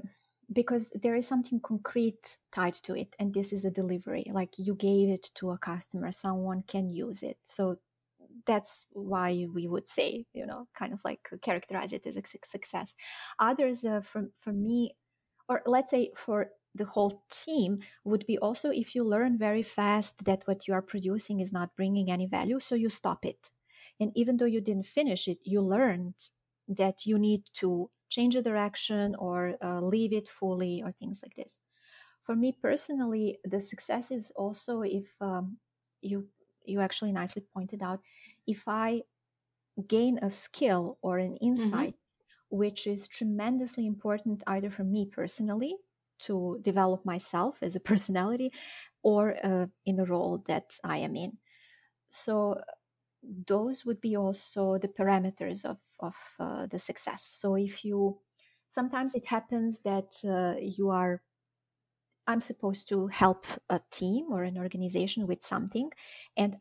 [0.52, 4.26] because there is something concrete tied to it, and this is a delivery.
[4.32, 7.38] Like you gave it to a customer, someone can use it.
[7.44, 7.78] So,
[8.46, 12.94] that's why we would say you know kind of like characterize it as a success
[13.40, 14.96] others uh, for for me
[15.48, 20.26] or let's say for the whole team would be also if you learn very fast
[20.26, 23.50] that what you are producing is not bringing any value so you stop it
[24.00, 26.16] and even though you didn't finish it you learned
[26.68, 31.36] that you need to change the direction or uh, leave it fully or things like
[31.36, 31.62] this
[32.22, 35.58] for me personally the success is also if um,
[36.02, 36.28] you
[36.66, 38.02] you actually nicely pointed out
[38.48, 39.02] if i
[39.88, 41.48] gain a skill or an mm-hmm.
[41.48, 42.58] insight mm-hmm.
[42.58, 45.76] which is tremendously important either for me personally
[46.20, 48.52] to develop myself as a personality
[49.04, 51.38] or uh, in the role that i am in
[52.10, 52.60] so
[53.48, 58.18] those would be also the parameters of, of uh, the success so if you
[58.68, 61.22] sometimes it happens that uh, you are
[62.28, 65.92] I'm supposed to help a team or an organization with something.
[66.36, 66.58] And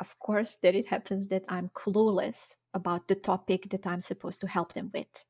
[0.00, 4.48] of course, that it happens that I'm clueless about the topic that I'm supposed to
[4.48, 5.24] help them with.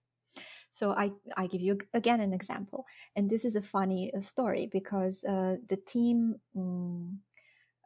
[0.75, 2.85] So I, I give you again an example.
[3.15, 7.21] And this is a funny uh, story because uh, the team um,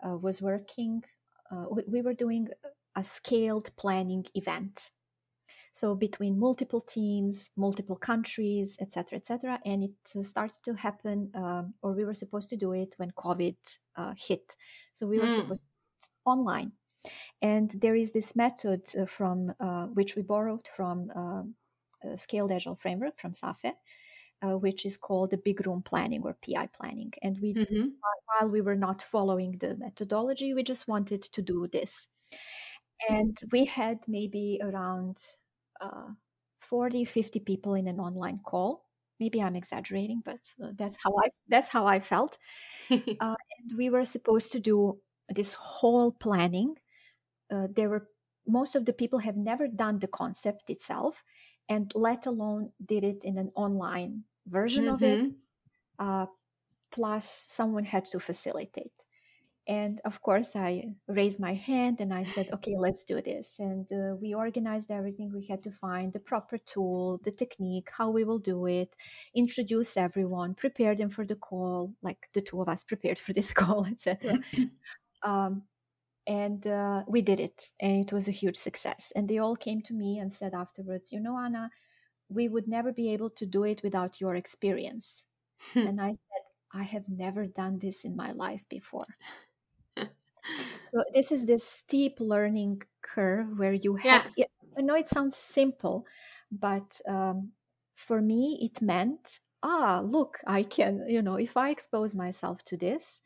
[0.03, 1.03] uh, was working,
[1.53, 2.49] uh, we, we were doing
[2.97, 4.91] a scaled planning event
[5.74, 11.74] so between multiple teams multiple countries etc etc and it uh, started to happen um,
[11.82, 13.57] or we were supposed to do it when covid
[13.97, 14.57] uh, hit
[14.95, 15.36] so we were mm.
[15.36, 15.62] supposed
[16.03, 16.72] to online
[17.43, 21.11] and there is this method from uh, which we borrowed from
[22.16, 23.74] scaled agile framework from SAFe
[24.42, 27.12] uh, which is called the big room planning or pi planning.
[27.22, 27.88] And we mm-hmm.
[28.26, 32.09] while we were not following the methodology we just wanted to do this.
[33.09, 35.18] And we had maybe around
[35.80, 36.09] uh,
[36.61, 38.84] 40 50 people in an online call.
[39.20, 42.38] Maybe i'm exaggerating but uh, that's how i that's how i felt.
[42.90, 46.74] Uh, and we were supposed to do this whole planning.
[47.51, 48.09] Uh, there were
[48.46, 51.22] most of the people have never done the concept itself
[51.68, 54.94] and let alone did it in an online version mm-hmm.
[54.94, 56.06] of it mm-hmm.
[56.06, 56.26] uh,
[56.90, 58.92] plus someone had to facilitate
[59.68, 63.58] and of course, I raised my hand and I said, okay, let's do this.
[63.58, 65.30] And uh, we organized everything.
[65.30, 68.96] We had to find the proper tool, the technique, how we will do it,
[69.34, 73.52] introduce everyone, prepare them for the call, like the two of us prepared for this
[73.60, 74.40] call, etc.
[75.22, 75.64] um,
[76.28, 79.12] and uh, we did it, and it was a huge success.
[79.16, 81.70] And they all came to me and said afterwards, you know, Anna,
[82.28, 85.24] we would never be able to do it without your experience.
[85.74, 89.06] and I said, I have never done this in my life before
[89.96, 94.46] so this is this steep learning curve where you have yeah.
[94.76, 96.06] i know it sounds simple
[96.50, 97.50] but um,
[97.94, 102.76] for me it meant ah look i can you know if i expose myself to
[102.76, 103.20] this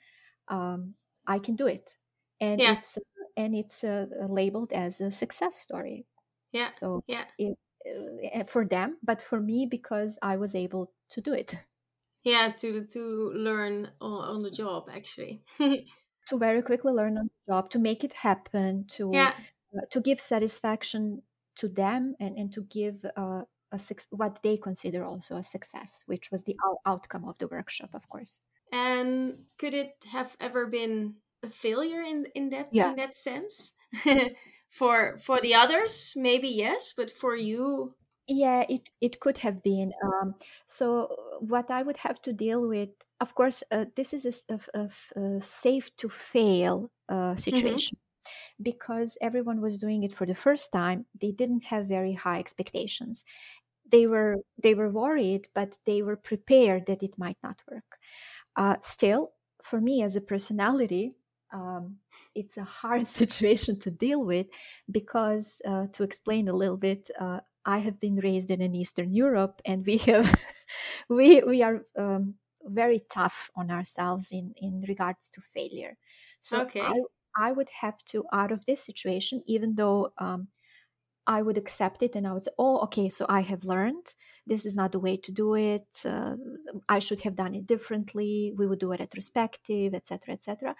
[0.48, 0.94] um,
[1.26, 1.96] i can do it
[2.43, 2.72] and yeah.
[2.78, 2.99] it's
[3.36, 6.07] and it's uh, labeled as a success story.
[6.53, 7.24] Yeah so yeah.
[7.38, 7.57] it,
[8.34, 11.55] uh, for them but for me because i was able to do it.
[12.24, 15.43] Yeah to to learn on, on the job actually.
[16.28, 19.32] To very quickly learn on the job to make it happen to yeah.
[19.76, 21.22] uh, to give satisfaction
[21.57, 23.80] to them and, and to give uh, a
[24.11, 28.38] what they consider also a success which was the outcome of the workshop of course.
[28.72, 32.90] And could it have ever been a failure in in that yeah.
[32.90, 33.74] in that sense
[34.68, 37.95] for for the others maybe yes but for you
[38.28, 40.34] yeah it it could have been um,
[40.66, 42.90] so what i would have to deal with
[43.20, 47.38] of course uh, this is a, a, a, safe to fail uh, mm-hmm.
[47.38, 48.62] situation mm-hmm.
[48.62, 53.24] because everyone was doing it for the first time they didn't have very high expectations
[53.90, 57.99] they were they were worried but they were prepared that it might not work
[58.57, 59.32] uh, still
[59.62, 61.14] for me as a personality
[61.53, 61.96] um,
[62.34, 64.46] it's a hard situation to deal with
[64.90, 69.12] because uh, to explain a little bit uh, I have been raised in an Eastern
[69.12, 70.34] Europe, and we have
[71.09, 72.34] we we are um,
[72.64, 75.96] very tough on ourselves in in regards to failure.
[76.40, 76.80] So okay.
[76.80, 77.00] I
[77.36, 80.48] I would have to out of this situation, even though um,
[81.26, 84.66] I would accept it and I would say, oh, okay, so I have learned this
[84.66, 85.86] is not the way to do it.
[86.05, 86.34] Uh,
[86.88, 88.53] I should have done it differently.
[88.57, 90.74] We would do a retrospective, etc., etc.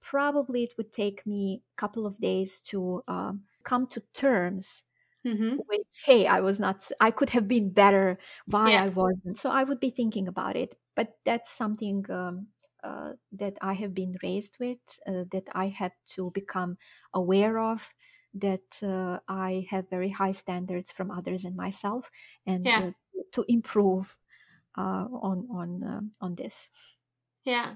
[0.00, 4.84] Probably it would take me a couple of days to um, come to terms
[5.26, 5.56] mm-hmm.
[5.68, 8.84] with hey i was not i could have been better why yeah.
[8.84, 12.46] i wasn't so i would be thinking about it but that's something um,
[12.84, 16.76] uh, that i have been raised with uh, that i had to become
[17.12, 17.92] aware of
[18.34, 22.10] that uh, i have very high standards from others and myself
[22.46, 22.78] and yeah.
[22.86, 22.90] Uh,
[23.32, 24.16] to improve
[24.78, 26.68] uh, on on uh, on this
[27.44, 27.74] yeah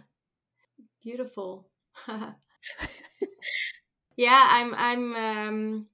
[1.02, 1.69] beautiful
[4.16, 5.86] Yeah, I'm I'm um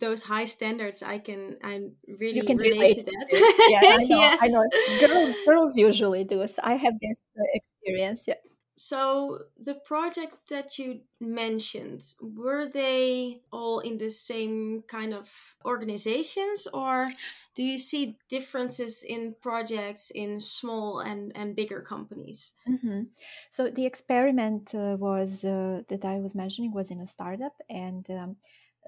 [0.00, 3.26] those high standards i can I'm really you can relate, relate to that.
[3.30, 4.64] to yeah I know, yes I know.
[5.06, 8.34] Girls girls usually do so i have this uh, experience yeah
[8.76, 15.30] so the project that you mentioned were they all in the same kind of
[15.64, 17.08] organizations or
[17.54, 23.02] do you see differences in projects in small and and bigger companies mm-hmm.
[23.50, 28.10] so the experiment uh, was uh, that i was mentioning was in a startup and
[28.10, 28.36] um,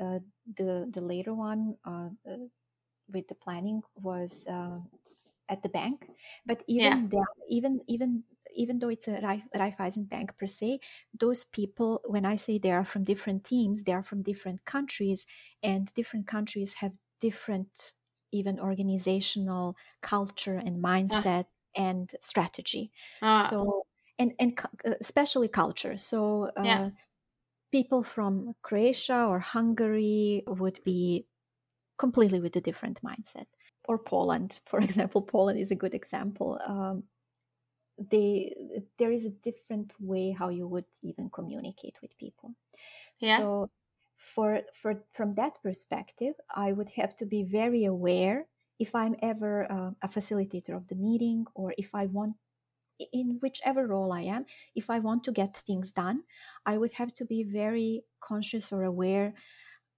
[0.01, 0.19] uh,
[0.57, 2.37] the the later one uh, uh,
[3.11, 4.45] with the planning was
[5.49, 6.07] at the bank.
[6.45, 7.23] But even yeah.
[7.49, 8.25] even even
[8.57, 10.81] even though it's a Raiffeisen bank per se,
[11.19, 15.27] those people, when I say they are from different teams, they are from different countries,
[15.63, 17.93] and different countries have different
[18.33, 21.81] even organizational culture and mindset uh.
[21.81, 22.91] and strategy.
[23.23, 23.49] Uh.
[23.51, 23.87] So
[24.19, 24.59] and and
[25.01, 25.97] especially culture.
[25.97, 26.91] So uh, yeah
[27.73, 31.27] people from Croatia or Hungary would be
[31.99, 33.47] completely with a different mindset.
[33.85, 36.59] Or Poland, for example, Poland is a good example.
[36.67, 37.05] Um,
[37.99, 42.55] they there is a different way how you would even communicate with people.
[43.21, 43.39] Yeah.
[43.39, 43.71] So
[44.17, 49.71] for for from that perspective, I would have to be very aware if I'm ever
[49.71, 52.37] uh, a facilitator of the meeting or if I want
[53.13, 56.25] in whichever role I am, if I want to get things done,
[56.65, 59.35] I would have to be very conscious or aware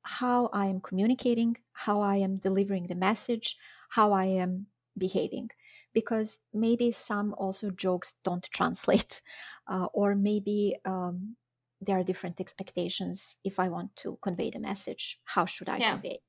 [0.03, 3.59] how I am communicating, how I am delivering the message,
[3.91, 4.69] how I am
[4.99, 5.51] behaving.
[5.93, 9.23] Because maybe some also jokes don't translate,
[9.67, 11.37] uh, or maybe um,
[11.81, 15.21] there are different expectations if I want to convey the message.
[15.25, 15.93] How should I yeah.
[15.93, 16.21] convey?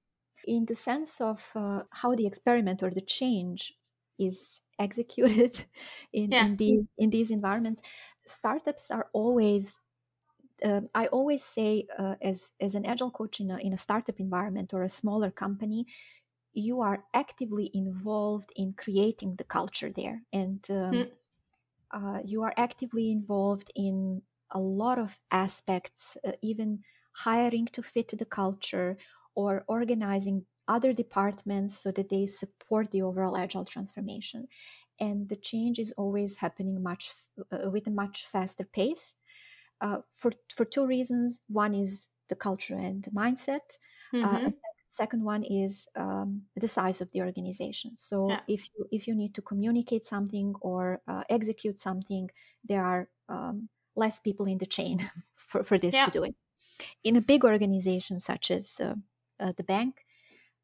[0.46, 3.74] In the sense of uh, how the experiment or the change
[4.18, 5.66] is executed
[6.14, 6.46] in, yeah.
[6.46, 7.82] in these in these environments
[8.26, 9.78] startups are always
[10.64, 14.20] uh, I always say, uh, as as an agile coach in a in a startup
[14.20, 15.86] environment or a smaller company,
[16.54, 21.10] you are actively involved in creating the culture there, and um, mm.
[21.92, 24.22] uh, you are actively involved in
[24.52, 28.98] a lot of aspects, uh, even hiring to fit the culture
[29.36, 34.48] or organizing other departments so that they support the overall agile transformation
[35.00, 37.14] and the change is always happening much
[37.52, 39.16] uh, with a much faster pace
[39.82, 43.78] uh, for for two reasons one is the culture and the mindset
[44.14, 44.48] uh, mm-hmm.
[44.90, 48.40] Uh, second one is um, the size of the organization so yeah.
[48.48, 52.30] if you if you need to communicate something or uh, execute something
[52.68, 56.06] there are um, less people in the chain for, for this yeah.
[56.06, 56.36] to do it
[57.04, 58.96] in a big organization such as uh,
[59.58, 60.06] the bank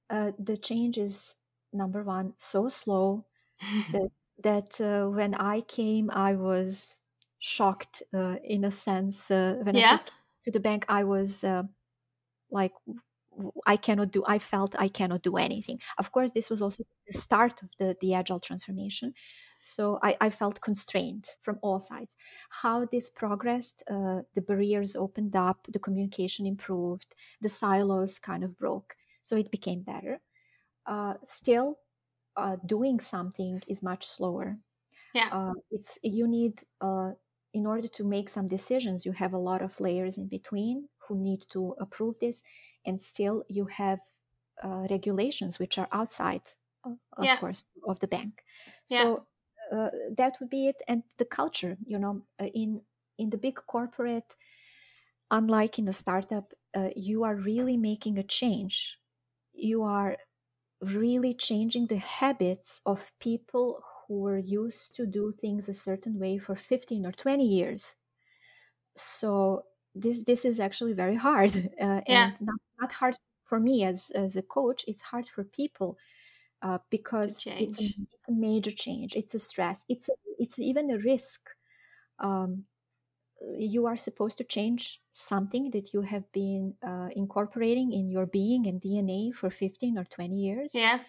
[0.10, 1.36] uh, the change is
[1.74, 3.26] number one so slow
[3.92, 4.12] that
[4.44, 6.96] that uh, when I came, I was
[7.40, 9.32] shocked uh, in a sense.
[9.32, 9.88] Uh, when yeah.
[9.88, 11.64] I first came to the bank, I was uh,
[12.52, 12.74] like,
[13.66, 14.24] I cannot do.
[14.28, 15.80] I felt I cannot do anything.
[15.98, 19.14] Of course, this was also the start of the the agile transformation.
[19.60, 22.16] So I, I felt constrained from all sides.
[22.50, 28.58] How this progressed, uh, the barriers opened up, the communication improved, the silos kind of
[28.58, 30.22] broke so it became better.
[30.86, 31.80] Uh, still,
[32.38, 34.58] uh, doing something is much slower.
[35.14, 37.12] Yeah, uh, it's you need uh,
[37.54, 39.06] in order to make some decisions.
[39.06, 42.44] You have a lot of layers in between who need to approve this,
[42.86, 44.00] and still you have
[44.64, 46.44] uh, regulations which are outside,
[46.86, 47.38] of, yeah.
[47.38, 48.44] course, of the bank.
[48.90, 49.04] Yeah.
[49.04, 49.26] So
[49.72, 51.78] uh, that would be it, and the culture.
[51.86, 52.82] You know, in
[53.18, 54.36] in the big corporate,
[55.32, 56.54] unlike in the startup,
[56.96, 59.00] you are really making a change
[59.56, 60.18] you are
[60.82, 66.38] really changing the habits of people who were used to do things a certain way
[66.38, 67.96] for 15 or 20 years
[68.96, 69.64] so
[69.94, 72.32] this this is actually very hard uh, yeah.
[72.40, 73.16] not, not hard
[73.46, 75.98] for me as as a coach it's hard for people
[76.62, 80.90] uh, because it's a, it's a, major change it's a stress it's a, it's even
[80.92, 81.42] a risk
[82.20, 82.66] um,
[83.58, 88.68] you are supposed to change something that you have been uh, incorporating in your being
[88.68, 90.72] and DNA for 15 or 20 years.
[90.74, 91.00] Yeah.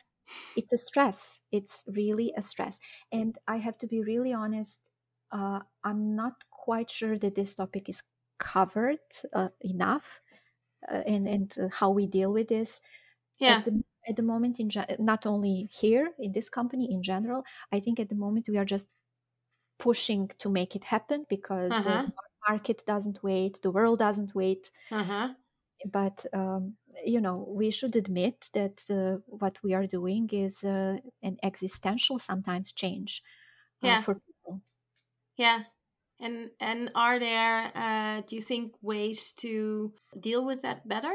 [0.57, 1.41] It's a stress.
[1.53, 2.79] It's really a stress.
[3.13, 4.81] And I have to be really honest,
[5.31, 8.03] uh, I'm not quite sure that this topic is
[8.39, 8.99] covered
[9.33, 10.21] uh, enough
[10.91, 12.81] uh, and, and uh, how we deal with this.
[13.39, 13.59] Yeah.
[13.59, 17.81] At the, at the moment, in not only here in this company in general, I
[17.81, 18.87] think at the moment we are just
[19.79, 22.03] pushing to make it happen because uh, uh-huh.
[22.03, 22.13] the
[22.49, 24.71] market doesn't wait, the world doesn't wait.
[24.91, 25.29] Uh-huh.
[25.85, 30.97] But um, you know, we should admit that uh, what we are doing is uh,
[31.23, 33.23] an existential sometimes change
[33.83, 34.01] yeah.
[34.01, 34.63] for people.
[35.37, 35.65] Yeah,
[36.19, 41.13] And and are there, uh, do you think, ways to deal with that better?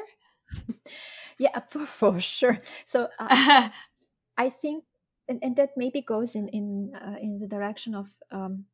[1.39, 2.61] yeah, for, for sure.
[2.85, 3.69] So uh,
[4.37, 4.83] I think,
[5.27, 8.65] and, and that maybe goes in in uh, in the direction of um,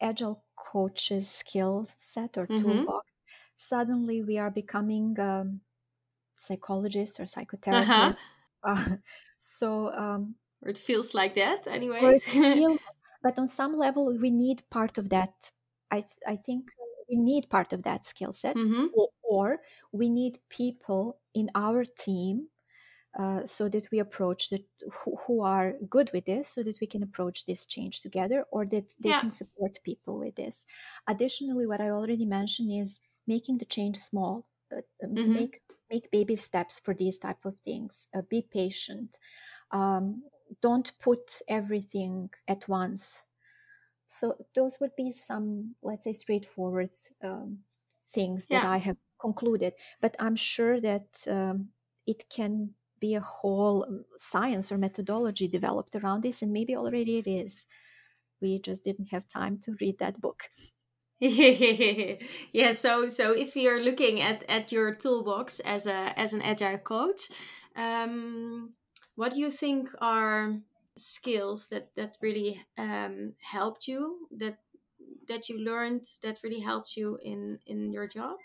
[0.00, 2.62] agile coaches skill set or mm-hmm.
[2.62, 3.06] toolbox.
[3.56, 5.60] Suddenly, we are becoming um,
[6.38, 7.88] psychologists or psychotherapists.
[7.88, 8.12] Uh-huh.
[8.62, 8.96] Uh,
[9.40, 12.22] so um, or it feels like that, anyways.
[13.22, 15.50] But on some level, we need part of that.
[15.90, 16.70] I I think
[17.08, 18.86] we need part of that skill set, mm-hmm.
[18.94, 19.58] or, or,
[19.92, 22.46] we need people in our team
[23.18, 26.86] uh, so that we approach that who, who, are good with this so that we
[26.86, 29.20] can approach this change together or that they yeah.
[29.20, 30.64] can support people with this
[31.08, 35.32] additionally what i already mentioned is making the change small uh, mm-hmm.
[35.32, 35.60] make
[35.90, 39.18] make baby steps for these type of things uh, be patient
[39.72, 40.22] um,
[40.60, 43.20] don't put everything at once.
[44.08, 46.90] So those would be some let's say straightforward
[47.22, 47.60] um,
[48.12, 49.74] things that i have concluded.
[50.00, 51.68] But i'm sure that um,
[52.06, 57.18] it can be a whole um, science or methodology developed around this and maybe already
[57.18, 57.66] it is.
[58.40, 60.50] We just didn't have time to read that book.
[61.20, 66.78] Yeah so so if you're looking at at your toolbox as a as an agile
[66.78, 67.28] coach
[67.76, 68.72] um
[69.14, 70.60] what do you think are
[70.96, 74.58] skills that that really um helped you that
[75.28, 78.38] that you learned that really helped you in in your job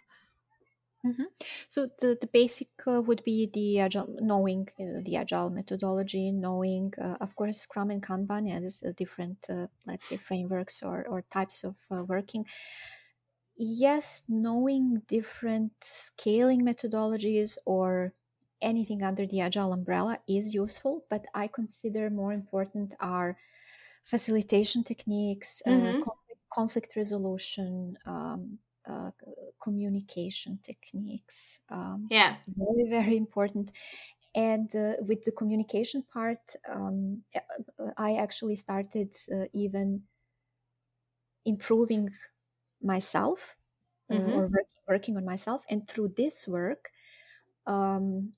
[1.05, 1.23] Mm-hmm.
[1.67, 6.93] So the, the basic uh, would be the agile, knowing uh, the agile methodology, knowing,
[6.99, 11.63] uh, of course, Scrum and Kanban as different, uh, let's say, frameworks or, or types
[11.63, 12.45] of uh, working.
[13.57, 18.13] Yes, knowing different scaling methodologies or
[18.61, 23.37] anything under the agile umbrella is useful, but I consider more important are
[24.03, 26.01] facilitation techniques, uh, mm-hmm.
[26.01, 27.97] conflict, conflict, resolution.
[28.05, 29.09] Um, uh,
[29.59, 31.59] communication techniques.
[31.69, 33.71] Um, yeah, very very important.
[34.35, 40.03] And uh, with the communication part, um, uh, I actually started uh, even
[41.45, 42.09] improving
[42.83, 43.55] myself
[44.11, 44.33] uh, mm-hmm.
[44.33, 45.63] or work, working on myself.
[45.69, 46.89] And through this work,
[47.65, 48.33] um,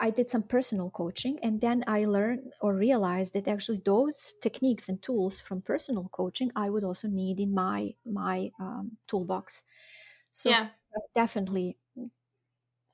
[0.00, 4.88] I, did some personal coaching and then I learned or realized that actually those techniques
[4.88, 9.62] and tools from personal coaching I would also need in my my um, toolbox.
[10.32, 10.68] So yeah.
[11.14, 11.76] definitely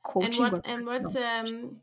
[0.03, 0.45] coaching.
[0.45, 1.81] And what and what um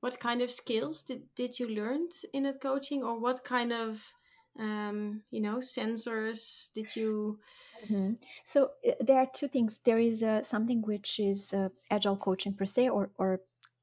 [0.00, 4.14] what kind of skills did, did you learn in that coaching or what kind of
[4.58, 7.38] um, you know sensors did you
[7.84, 8.12] mm-hmm.
[8.46, 12.54] so uh, there are two things there is uh, something which is uh, agile coaching
[12.54, 13.40] per se or, or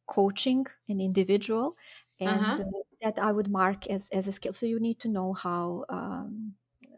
[0.07, 1.75] coaching an individual
[2.19, 2.61] and uh-huh.
[2.61, 5.85] uh, that i would mark as, as a skill so you need to know how
[5.89, 6.53] um,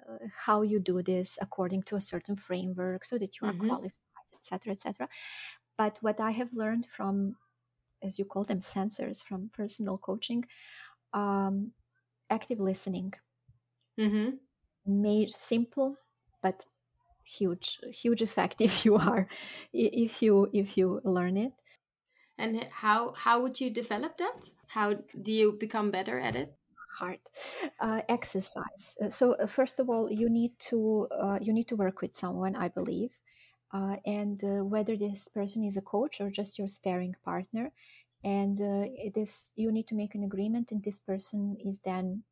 [0.10, 3.68] uh, how you do this according to a certain framework so that you are mm-hmm.
[3.68, 3.92] qualified
[4.36, 5.08] etc etc
[5.78, 7.36] but what i have learned from
[8.04, 10.46] as you call them sensors from personal coaching
[11.14, 11.72] um,
[12.30, 13.14] active listening
[14.00, 14.32] mm-hmm.
[14.86, 15.96] made simple
[16.42, 16.66] but
[17.24, 19.28] huge huge effect if you are
[19.74, 21.54] if you if you learn it
[22.38, 24.50] and how how would you develop that?
[24.68, 26.54] How do you become better at it?
[27.00, 27.20] Hard
[27.80, 28.96] uh, exercise.
[29.02, 32.16] Uh, so uh, first of all, you need to uh, you need to work with
[32.16, 33.12] someone, I believe,
[33.74, 37.72] uh, and uh, whether this person is a coach or just your sparing partner,
[38.24, 38.58] and
[39.14, 42.24] this you need to make an agreement, and this person is then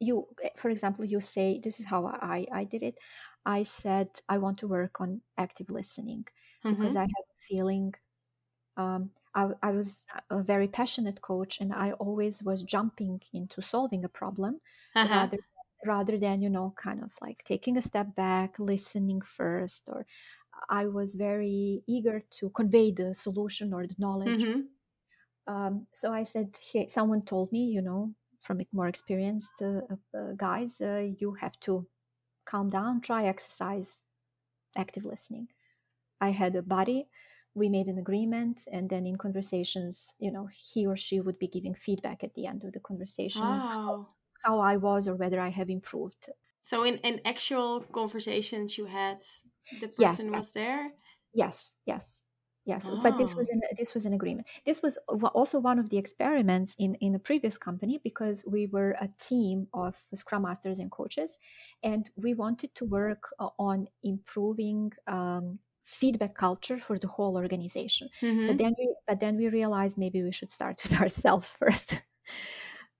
[0.00, 0.26] you.
[0.56, 2.98] For example, you say this is how I I did it.
[3.46, 6.26] I said I want to work on active listening
[6.64, 6.74] mm-hmm.
[6.74, 7.94] because I have a feeling
[8.78, 14.04] um, I, I, was a very passionate coach and I always was jumping into solving
[14.04, 14.60] a problem
[14.94, 15.08] uh-huh.
[15.08, 15.38] rather,
[15.84, 20.06] rather than, you know, kind of like taking a step back, listening first, or
[20.70, 24.42] I was very eager to convey the solution or the knowledge.
[24.42, 25.52] Mm-hmm.
[25.52, 29.80] Um, so I said, hey, someone told me, you know, from more experienced uh,
[30.16, 31.86] uh, guys, uh, you have to
[32.44, 34.02] calm down, try exercise,
[34.76, 35.48] active listening.
[36.20, 37.08] I had a buddy
[37.58, 41.48] we made an agreement and then in conversations you know he or she would be
[41.48, 44.06] giving feedback at the end of the conversation how,
[44.44, 46.30] how, i was or whether i have improved.
[46.62, 49.22] So in, in actual conversations you had
[49.80, 50.90] the person yeah, was there?
[51.32, 52.22] Yes yes.
[52.64, 53.00] Yes oh.
[53.02, 54.46] but this was an this was an agreement.
[54.66, 58.94] This was also one of the experiments in in a previous company because we were
[59.00, 61.38] a team of scrum masters and coaches
[61.82, 68.08] and we wanted to work uh, on improving um, feedback culture for the whole organization
[68.22, 68.46] mm-hmm.
[68.46, 72.02] but then we but then we realized maybe we should start with ourselves first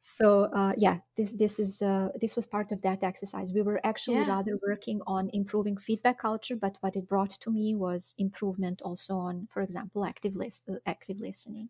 [0.01, 3.81] so uh, yeah this this is uh, this was part of that exercise we were
[3.85, 4.25] actually Yeah.
[4.25, 9.15] rather working on improving feedback culture but what it brought to me was improvement also
[9.17, 11.69] on for example active list uh, active listening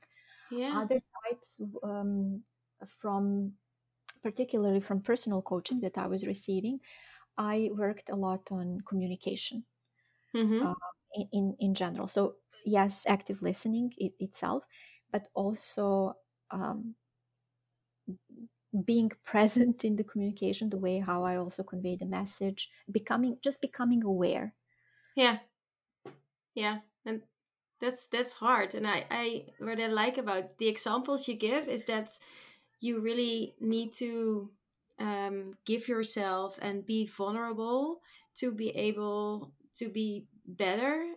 [0.50, 0.82] Yeah.
[0.82, 2.42] other types um,
[2.86, 3.52] from
[4.22, 6.80] particularly from personal coaching that i was receiving
[7.38, 9.64] i worked a lot on communication
[10.34, 10.64] Mm-hmm.
[10.64, 10.74] uh,
[11.32, 14.64] in, in general so yes active listening it, itself
[15.10, 16.14] but also
[16.50, 16.94] um,
[18.84, 23.60] being present in the communication the way how i also convey the message becoming just
[23.60, 24.54] becoming aware
[25.14, 25.40] Yeah.
[26.54, 26.80] Yeah.
[27.04, 27.22] And
[27.80, 28.74] that's that's hard.
[28.74, 32.18] And I, I what I like about the examples you give is that
[32.80, 34.52] you really need to
[34.98, 38.02] um, give yourself and be vulnerable
[38.36, 41.14] to be able to be better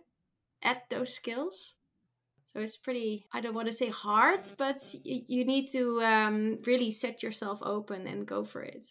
[0.62, 1.76] at those skills.
[2.46, 6.58] So it's pretty, I don't want to say hard, but y- you need to um,
[6.66, 8.88] really set yourself open and go for it.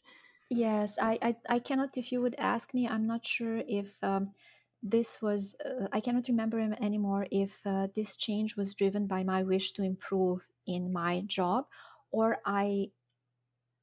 [0.50, 4.32] yes i i, I cannot if you would ask me i'm not sure if um,
[4.84, 9.44] this was uh, i cannot remember anymore if uh, this change was driven by my
[9.44, 11.66] wish to improve in my job
[12.12, 12.90] or i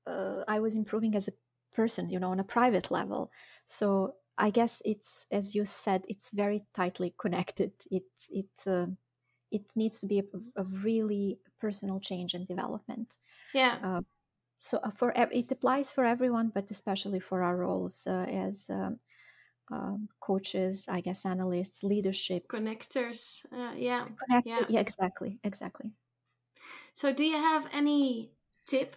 [0.07, 1.33] uh, i was improving as a
[1.75, 3.31] person you know on a private level
[3.67, 8.87] so i guess it's as you said it's very tightly connected it it uh,
[9.53, 10.25] it needs to be a,
[10.57, 13.19] a really personal change and development
[13.53, 13.81] Yeah.
[13.83, 14.03] uh,
[14.61, 19.01] so for it applies for everyone but especially for our roles uh, as um,
[19.73, 23.47] um, coaches i guess analysts leadership Connectors.
[23.53, 24.09] Uh, yeah.
[24.19, 24.69] connect Yeah.
[24.69, 25.93] yeah exactly exactly
[26.93, 28.33] So, do you have any
[28.67, 28.97] tip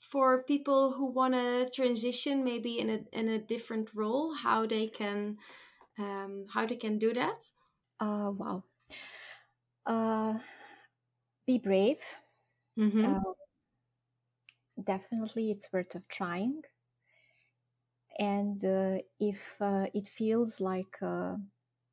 [0.00, 4.88] for people who want to transition, maybe in a in a different role, how they
[4.88, 5.38] can
[5.98, 7.42] um, how they can do that?
[8.00, 8.64] uh, wow
[9.86, 10.38] uh,
[11.46, 12.00] be brave
[12.76, 13.12] Mm-hmm.
[13.12, 13.32] uh,
[14.82, 16.64] definitely it's worth of trying
[18.18, 21.36] and uh, if uh, it feels like uh,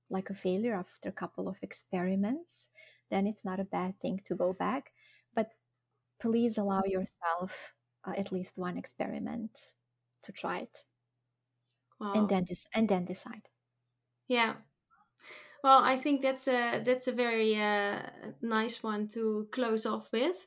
[0.09, 2.69] like a failure after a couple of experiments
[3.09, 4.93] then it's not a bad thing to go back
[5.33, 5.51] but
[6.19, 7.75] please allow yourself
[8.07, 9.51] uh, at least one experiment
[10.23, 10.85] to try it
[11.99, 12.13] wow.
[12.13, 13.49] and then dis- and then decide
[14.27, 14.53] yeah.
[15.63, 18.01] Well, I think that's a that's a very uh,
[18.41, 20.45] nice one to close off with.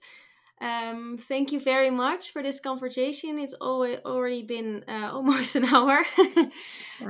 [0.61, 3.39] Um, thank you very much for this conversation.
[3.39, 6.05] It's always already been uh, almost an hour.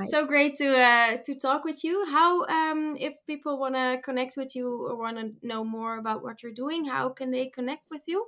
[0.03, 2.05] So great to uh, to talk with you.
[2.09, 6.23] How um, if people want to connect with you or want to know more about
[6.23, 8.25] what you're doing, how can they connect with you?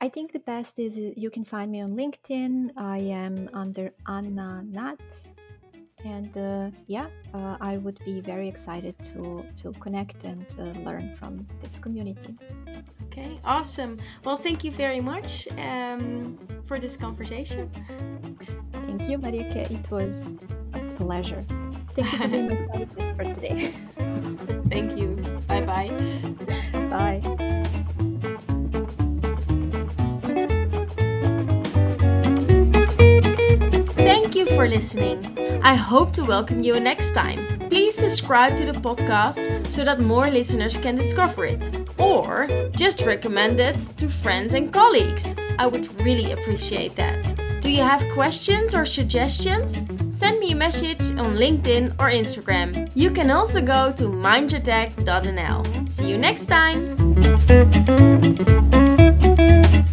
[0.00, 2.70] I think the best is uh, you can find me on LinkedIn.
[2.78, 5.00] I am under Anna Nat,
[6.04, 11.14] and uh, yeah, uh, I would be very excited to to connect and uh, learn
[11.16, 12.34] from this community.
[13.06, 13.98] Okay, awesome.
[14.24, 17.70] Well, thank you very much um, for this conversation.
[18.86, 19.70] Thank you, Marieke.
[19.70, 20.32] It was
[20.74, 21.44] a pleasure.
[21.94, 23.72] Thank you for being therapist for today.
[24.68, 25.16] Thank you.
[25.48, 25.90] Bye bye.
[26.90, 27.56] Bye.
[34.40, 35.18] You for listening.
[35.62, 37.40] I hope to welcome you next time.
[37.68, 41.62] Please subscribe to the podcast so that more listeners can discover it.
[41.98, 45.36] Or just recommend it to friends and colleagues.
[45.58, 47.20] I would really appreciate that.
[47.60, 49.84] Do you have questions or suggestions?
[50.10, 52.90] Send me a message on LinkedIn or Instagram.
[52.94, 55.88] You can also go to mindyourtech.nl.
[55.88, 56.96] See you next time.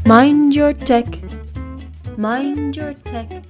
[0.06, 1.08] Mind your tech.
[2.18, 3.47] Mind your tech.